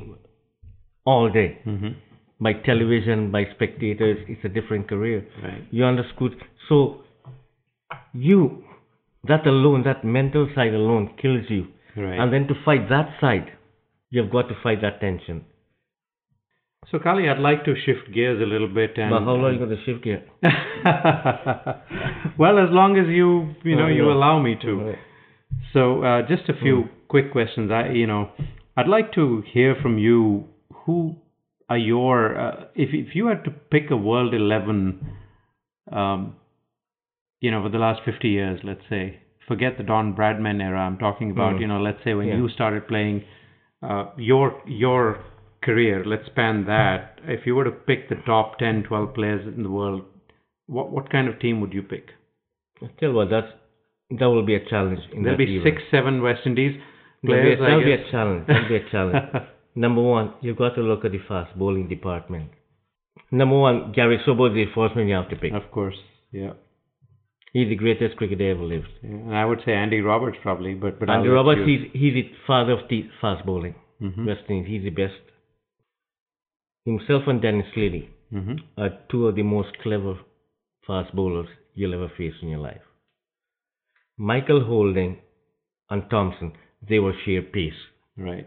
[1.04, 1.94] all day Mhm.
[2.41, 5.26] By television, by spectators, it's a different career.
[5.43, 5.66] Right.
[5.70, 6.36] You understood.
[6.68, 7.03] So
[8.12, 8.64] you,
[9.26, 11.66] that alone, that mental side alone kills you.
[11.97, 12.18] Right.
[12.20, 13.53] And then to fight that side,
[14.11, 15.45] you've got to fight that tension.
[16.91, 18.97] So, Kali, I'd like to shift gears a little bit.
[18.97, 20.22] And, but how long are you going to shift gear?
[22.39, 24.74] well, as long as you you know Oh, you allow me to.
[24.74, 24.99] Right.
[25.72, 26.89] So, uh, just a few Hmm.
[27.09, 27.70] quick questions.
[27.70, 28.30] I you know,
[28.76, 30.45] I'd like to hear from you.
[30.86, 31.16] Who
[31.68, 35.16] are your uh, if if you had to pick a world eleven,
[35.92, 36.36] um,
[37.40, 40.80] you know, for the last fifty years, let's say, forget the Don Bradman era.
[40.80, 41.60] I'm talking about Hmm.
[41.62, 42.36] you know, let's say when Yeah.
[42.36, 43.24] you started playing,
[43.82, 45.18] uh, your your
[45.62, 46.04] career.
[46.04, 47.20] Let's span that.
[47.24, 50.02] If you were to pick the top 10, 12 players in the world,
[50.66, 52.10] what what kind of team would you pick?
[53.00, 53.52] Tell what, that's
[54.18, 55.64] that will be a challenge in There'll be era.
[55.64, 56.80] six, seven West Indies
[57.22, 57.60] That'll be, a, players.
[57.60, 58.46] That'll be a challenge.
[58.46, 59.48] That'll be a challenge.
[59.85, 62.51] Number one, you've got to look at the fast bowling department.
[63.31, 65.53] Number one, Gary Sobers is the first man you have to pick.
[65.53, 65.99] Of course,
[66.33, 66.55] yeah.
[67.53, 68.89] He's the greatest cricketer ever lived.
[69.03, 72.14] Yeah, And I would say Andy Roberts probably, but but Andy Roberts, you- he's, he's
[72.18, 73.74] the father of the fast bowling.
[74.09, 74.26] Mhm.
[74.31, 75.22] West Indies, he's the best.
[76.91, 78.09] Himself and Dennis Lillee
[78.41, 78.59] Mhm.
[78.83, 80.14] are two of the most clever
[80.87, 82.85] fast bowlers you'll ever face in your life.
[84.33, 85.18] Michael Holding
[85.91, 86.53] and Thomson,
[86.89, 87.81] they were sheer pace.
[88.16, 88.47] Right.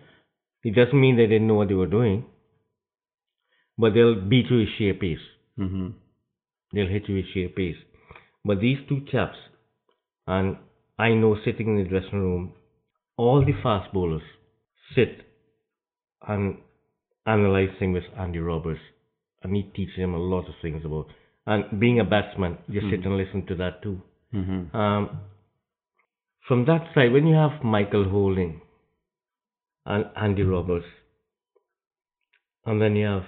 [0.63, 2.25] It doesn't mean they didn't know what they were doing,
[3.77, 5.25] but they'll beat you with sheer pace.
[5.57, 5.89] hmm
[6.73, 7.75] They'll hit you with sheer pace.
[8.45, 9.37] But these two chaps,
[10.27, 10.57] and
[10.97, 12.53] I know sitting in the dressing room,
[13.17, 14.21] all the fast bowlers
[14.95, 15.25] sit
[16.27, 16.57] and
[17.25, 18.79] analyze things with Andy Roberts,
[19.43, 21.07] and he teaches them a lot of things about.
[21.45, 23.05] And being a batsman, you sit Mhm.
[23.07, 24.01] and listen to that too.
[24.33, 24.73] Mhm.
[24.75, 25.21] Um,
[26.47, 28.60] from that side, when you have Michael Holding
[29.85, 30.85] and Andy Roberts,
[32.65, 33.23] and then you have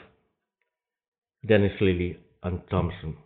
[1.48, 3.18] Dennis Lillee and Thomson.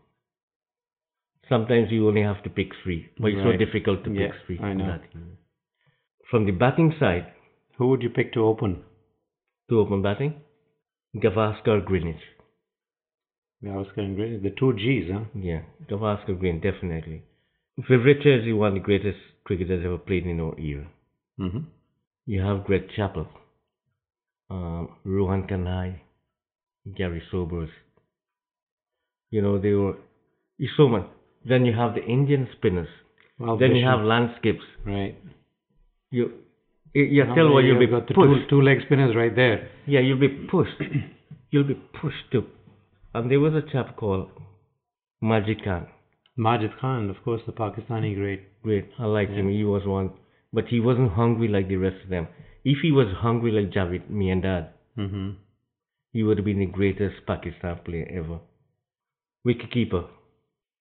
[1.49, 4.59] Sometimes you only have to pick three, but it's so difficult to Yeah, pick three.
[4.59, 4.99] I know.
[6.29, 7.27] From the batting side,
[7.77, 8.83] Who would you pick to open?
[9.69, 10.33] to open batting,
[11.15, 12.23] Gavaskar Greenidge.
[13.63, 15.25] Gavaskar and Green, the two G's, huh?
[15.35, 17.23] Yeah, Gavaskar Green, definitely.
[17.77, 20.87] Viv Richards is one of the greatest cricketers ever played in our era.
[21.39, 21.59] Mm-hmm.
[22.27, 23.27] You have Greg Chappell,
[24.49, 26.01] um, Rohan Kanhai,
[26.93, 27.69] Gary Sobers.
[29.31, 29.95] You know, they were,
[30.75, 31.07] so much.
[31.47, 32.89] Then you have the Indian spinners.
[33.39, 34.63] Then you have landscapes.
[34.85, 35.15] Right.
[36.11, 36.33] You,
[36.93, 39.69] you, you tell what you'll be got the two, two leg spinners right there.
[39.85, 40.81] Yeah, you'll be pushed.
[41.51, 42.43] you'll be pushed to.
[43.13, 44.29] And there was a chap called
[45.21, 45.87] Majid Khan.
[46.35, 48.61] Majid Khan, of course, the Pakistani great.
[48.63, 49.49] Great, I like him.
[49.49, 50.11] He was one,
[50.53, 52.27] but he wasn't hungry like the rest of them.
[52.63, 55.29] If he was hungry like Javed Miandad, Mm-hmm.
[56.11, 58.39] he would have been the greatest Pakistan player ever.
[59.45, 60.07] Wicketkeeper.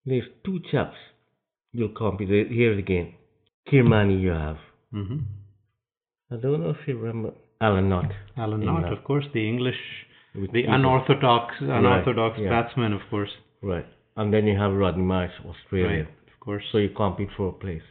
[0.05, 0.95] There's two chaps
[1.71, 2.29] you'll compete.
[2.49, 3.13] here again.
[3.71, 4.57] Kirmani you have.
[4.93, 5.17] Mm-hmm.
[6.31, 8.11] I don't know if you remember Alan Knott.
[8.37, 8.93] Alan Knott, that.
[8.93, 9.75] of course, the English,
[10.33, 10.69] the Wicketkeeper.
[10.75, 12.49] unorthodox, Right, unorthodox yeah.
[12.49, 13.29] batsman, of course.
[13.61, 13.85] Right.
[14.15, 15.87] And then you have Rodney Marsh, Australia.
[16.05, 16.63] Right, of course.
[16.71, 17.81] So you compete for a place.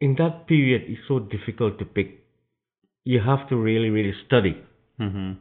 [0.00, 2.24] In that period, it's so difficult to pick.
[3.04, 4.56] You have to really, really study,
[5.00, 5.32] Mm-hmm.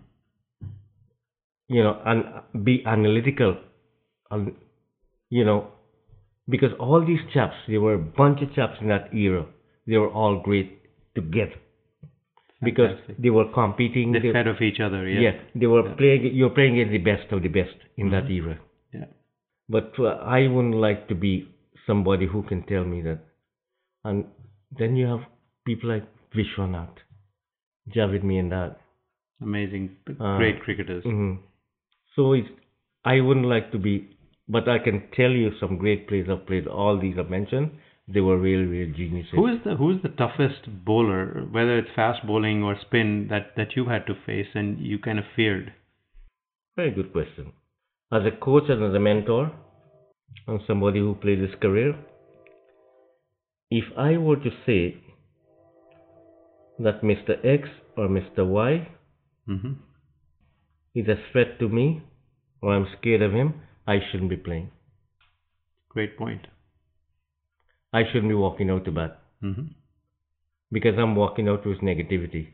[1.70, 3.58] you know, and be analytical,
[4.32, 4.54] and
[5.30, 5.68] you know,
[6.50, 9.46] because all these chaps, there were a bunch of chaps in that era.
[9.88, 10.82] They were all great
[11.16, 11.54] together
[12.64, 13.18] because Fantastic.
[13.22, 14.12] they were competing.
[14.12, 15.32] They they- fed off each other, yeah.
[15.56, 15.96] they were Yeah.
[15.96, 16.36] playing.
[16.36, 18.38] You're playing against the best of the best in that Mhm.
[18.38, 18.60] era.
[18.94, 19.06] Yeah.
[19.70, 21.48] But uh, I wouldn't like to be
[21.88, 23.20] somebody who can tell me that.
[24.04, 24.26] And
[24.78, 25.22] then you have
[25.66, 26.06] people like
[26.36, 26.96] Vishwanath,
[27.96, 28.76] Javed Miandad.
[29.42, 31.04] Amazing, uh, great cricketers.
[31.04, 31.40] mhm.
[32.16, 32.48] So it's,
[33.04, 34.16] I wouldn't like to be,
[34.48, 36.68] but I can tell you some great players I've played.
[36.68, 37.72] All these I mentioned,
[38.08, 39.34] they were real, real geniuses.
[39.34, 43.56] Who is the who is the toughest bowler, whether it's fast bowling or spin, that
[43.58, 45.74] that you had to face and you kind of feared?
[46.76, 47.52] Very good question.
[48.12, 49.52] As a coach and as a mentor,
[50.48, 51.96] and somebody who played his career,
[53.72, 54.98] if I were to say
[56.80, 57.38] that Mr.
[57.46, 58.46] X or Mr.
[58.48, 58.88] Y
[59.50, 59.74] Mm-hmm.
[60.96, 62.02] is a threat to me,
[62.62, 63.56] or I'm scared of him,
[63.86, 64.72] I shouldn't be playing.
[65.90, 66.48] Great point.
[67.92, 69.64] I shouldn't be walking out to bat Mm-hmm.
[70.72, 72.48] because I'm walking out with negativity.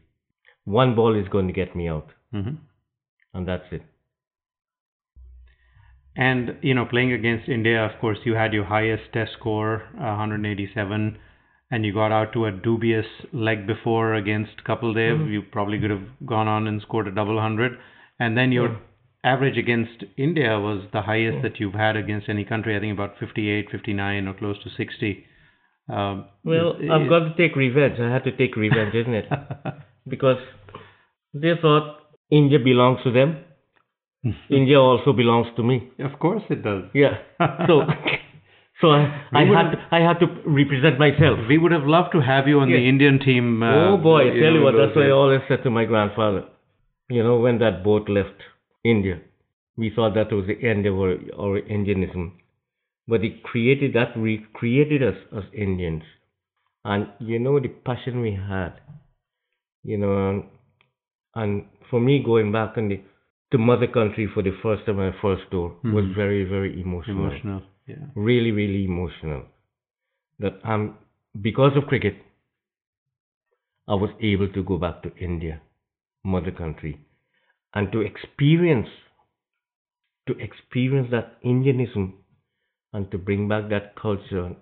[0.66, 2.56] One ball is going to get me out, Mm-hmm.
[3.36, 3.84] and that's it.
[6.16, 10.16] And you know, playing against India, of course, you had your highest test score, uh,
[10.18, 11.18] 187,
[11.72, 15.18] and you got out to a dubious leg before against Kapil Dev.
[15.20, 15.32] Mhm.
[15.32, 17.78] You probably could have gone on and scored a double hundred,
[18.20, 18.70] and then your
[19.24, 22.76] average against India was the highest that you've had against any country.
[22.76, 25.26] I think about 58, 59, or close to 60.
[25.90, 28.00] Um, Well, I've got to take revenge.
[28.00, 29.28] I had to take revenge, isn't it?
[30.08, 30.38] because
[31.34, 31.98] they thought
[32.32, 33.38] India belongs to them.
[34.50, 35.90] India also belongs to me.
[36.00, 36.84] Of course it does.
[36.94, 37.18] Yeah.
[37.68, 37.82] So,
[38.82, 41.40] so I, I had to, I had to represent myself.
[41.48, 43.64] We would have loved to have you on the Indian team.
[43.64, 46.46] uh, oh boy, I tell you what, that's what I always said to my grandfather.
[47.10, 48.44] You know, when that boat left
[48.84, 49.20] India,
[49.78, 52.34] we thought that was the end of our, our Indianism.
[53.08, 56.04] But it created that, recreated us as Indians.
[56.86, 58.74] And you know, the passion we had,
[59.84, 60.44] you know, and,
[61.36, 63.02] and for me, going back in the,
[63.52, 66.14] to mother country for the first time, my first tour, was Mhm.
[66.16, 67.26] very, very emotional.
[67.26, 68.06] Emotional, yeah.
[68.16, 69.46] Really, really emotional.
[70.40, 70.98] That I'm,
[71.42, 72.16] because of cricket,
[73.88, 75.62] I was able to go back to India,
[76.24, 77.00] mother country,
[77.74, 78.90] and to experience,
[80.28, 82.14] to experience that Indianism,
[82.94, 84.56] and to bring back that culture,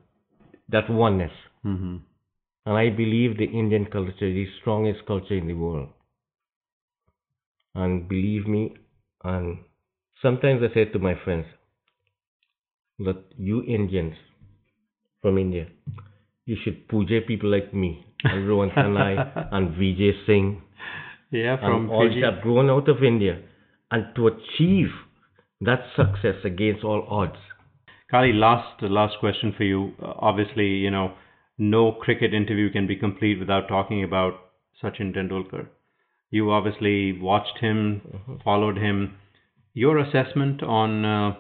[0.70, 1.32] that oneness.
[1.64, 2.02] Mhm.
[2.66, 5.90] And I believe the Indian culture is the strongest culture in the world.
[7.78, 8.76] And believe me,
[9.24, 9.60] and
[10.20, 11.46] sometimes I say to my friends
[13.00, 14.16] that you Indians
[15.22, 15.68] from India,
[16.46, 20.64] you should puja people like me, and Rohan Kanhai, and Vijay Singh,
[21.30, 22.22] Yeah, from all Fiji.
[22.22, 23.40] that have grown out of India,
[23.92, 24.90] and to achieve
[25.62, 27.38] that success against all odds.
[28.10, 29.94] Kali, last last question for you.
[30.02, 31.14] Uh, obviously, you know,
[31.60, 34.34] no cricket interview can be complete without talking about
[34.82, 35.68] Sachin Tendulkar.
[36.32, 38.36] You obviously watched him, Mm-hmm.
[38.44, 39.16] followed him.
[39.74, 41.36] Your assessment on uh,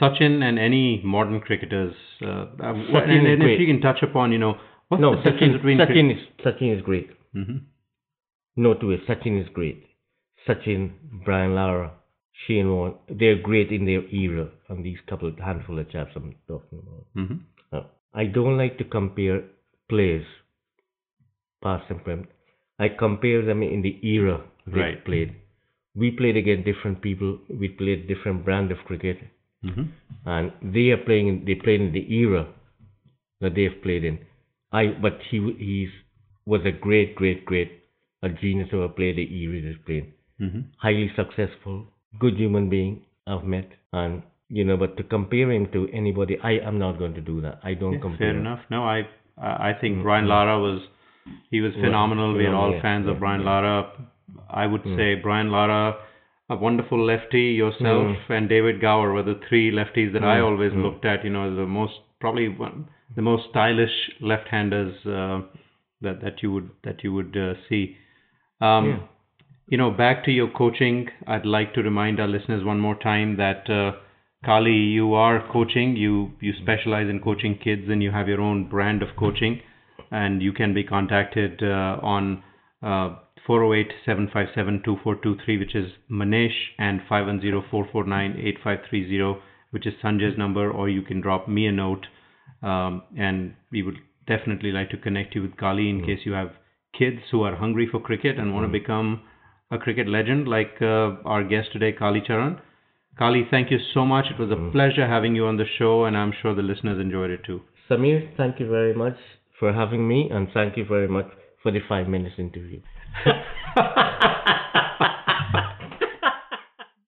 [0.00, 4.32] Sachin and any modern cricketers, uh, Sachin and, is and if you can touch upon,
[4.32, 4.54] you know,
[4.88, 7.10] what's no, the difference Sachin, between Sachin cricket- is Sachin is great.
[7.34, 7.60] Mhm.
[8.56, 9.00] No two ways.
[9.08, 9.84] Sachin is great.
[10.46, 10.92] Sachin,
[11.24, 11.92] Brian Lara,
[12.46, 14.48] Shane Warne, they're great in their era.
[14.68, 17.06] And these couple, handful of chaps I'm talking about.
[17.16, 17.40] Mhm.
[17.72, 17.82] Uh,
[18.14, 19.42] I don't like to compare
[19.88, 20.26] players,
[21.62, 22.28] past and present.
[22.78, 25.04] I compare them in the era they Right.
[25.04, 25.32] played.
[25.94, 27.38] We played against different people.
[27.48, 29.18] We played different brand of cricket,
[29.64, 29.88] Mhm.
[30.26, 31.44] and they are playing.
[31.44, 32.46] They played in the era
[33.40, 34.18] that they've played in.
[34.72, 35.90] I, but he he's
[36.46, 37.70] was a great, great, great,
[38.22, 39.14] a genius of a player.
[39.14, 40.06] the era he's played.
[40.40, 40.64] Mhm.
[40.86, 41.76] Highly successful,
[42.18, 44.76] good human being I've met, and you know.
[44.76, 47.60] But to compare him to anybody, I am not going to do that.
[47.62, 48.32] I don't Yeah, compare.
[48.32, 48.66] fair enough.
[48.70, 48.98] No, I
[49.38, 50.82] I I think Brian Lara was
[51.50, 52.34] he was Yeah, phenomenal.
[52.34, 53.50] We are all phenomenal, fans yeah, of Brian yeah.
[53.50, 53.90] Lara.
[54.50, 54.96] I would Mm.
[54.96, 55.96] say Brian Lara,
[56.50, 58.30] a wonderful lefty, yourself Mm.
[58.36, 61.24] and David Gower were the three lefties that I Mm, always looked at.
[61.24, 65.40] You know, as the most probably one the most stylish left-handers uh,
[66.02, 67.96] that that you would that you would uh, see.
[68.60, 68.98] Um, Yeah.
[69.72, 71.08] You know, back to your coaching.
[71.26, 73.70] I'd like to remind our listeners one more time that.
[73.70, 73.92] Uh,
[74.44, 75.96] Kali, you are coaching.
[75.96, 79.54] You you specialize in coaching kids, and you have your own brand of coaching.
[80.10, 82.42] And you can be contacted uh, on
[82.82, 83.16] uh,
[83.48, 89.40] 408-757-2423, which is Manish, and 510-449-8530,
[89.70, 90.70] which is Sanjay's number.
[90.70, 92.06] Or you can drop me a note,
[92.62, 96.52] um, and we would definitely like to connect you with Kali in case you have
[96.98, 99.20] kids who are hungry for cricket and want to become
[99.70, 102.58] a cricket legend like uh, our guest today, Kali Charan.
[103.18, 104.26] Kali, thank you so much.
[104.30, 107.30] It was a pleasure having you on the show, and I'm sure the listeners enjoyed
[107.30, 107.60] it too.
[107.88, 109.16] Samir, thank you very much
[109.64, 111.24] for having me, and thank you very much
[111.62, 112.82] for the five minutes interview.